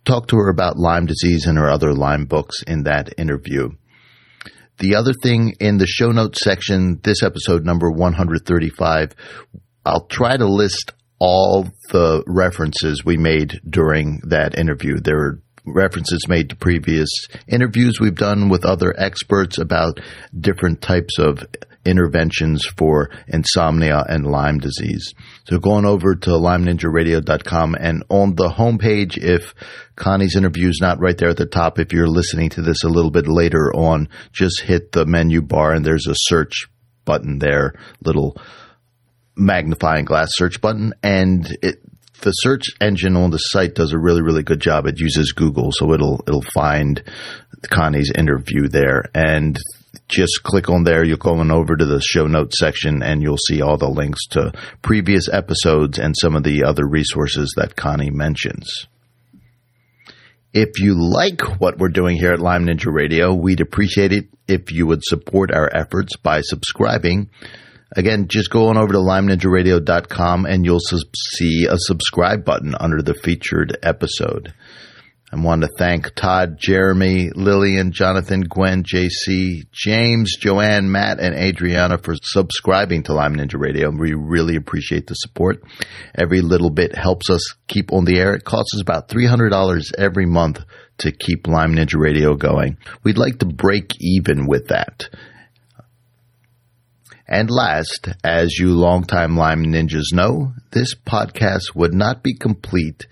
[0.06, 3.70] talked to her about Lyme disease and her other Lyme books in that interview.
[4.78, 9.12] The other thing in the show notes section, this episode number 135,
[9.84, 15.00] I'll try to list all the references we made during that interview.
[15.00, 17.08] There are references made to previous
[17.48, 19.98] interviews we've done with other experts about
[20.38, 21.44] different types of
[21.86, 25.14] interventions for insomnia and Lyme disease.
[25.48, 29.54] So going over to LymeNinjaRadio.com and on the homepage, if
[29.94, 32.88] Connie's interview is not right there at the top, if you're listening to this a
[32.88, 36.66] little bit later on, just hit the menu bar and there's a search
[37.04, 37.74] button there,
[38.04, 38.36] little
[39.36, 41.80] magnifying glass search button, and it
[42.22, 44.86] the search engine on the site does a really really good job.
[44.86, 47.02] It uses Google, so it'll it'll find
[47.70, 49.58] Connie's interview there, and
[50.08, 51.04] just click on there.
[51.04, 54.26] You'll go on over to the show notes section, and you'll see all the links
[54.30, 54.52] to
[54.82, 58.86] previous episodes and some of the other resources that Connie mentions.
[60.52, 64.72] If you like what we're doing here at Lyme Ninja Radio, we'd appreciate it if
[64.72, 67.28] you would support our efforts by subscribing
[67.94, 73.14] Again, just go on over to LymeNinjaRadio.com and you'll see a subscribe button under the
[73.14, 74.52] featured episode.
[75.32, 81.98] I want to thank Todd, Jeremy, Lillian, Jonathan, Gwen, JC, James, Joanne, Matt, and Adriana
[81.98, 83.90] for subscribing to Lyme Ninja Radio.
[83.90, 85.64] We really appreciate the support.
[86.14, 88.34] Every little bit helps us keep on the air.
[88.34, 90.60] It costs us about $300 every month
[90.98, 92.78] to keep Lyme Ninja Radio going.
[93.02, 95.08] We'd like to break even with that.
[97.28, 103.06] And last, as you longtime Lyme ninjas know, this podcast would not be complete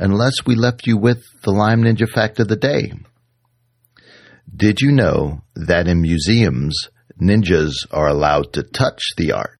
[0.00, 2.92] unless we left you with the Lyme Ninja fact of the day.
[4.54, 6.88] Did you know that in museums,
[7.20, 9.59] ninjas are allowed to touch the art?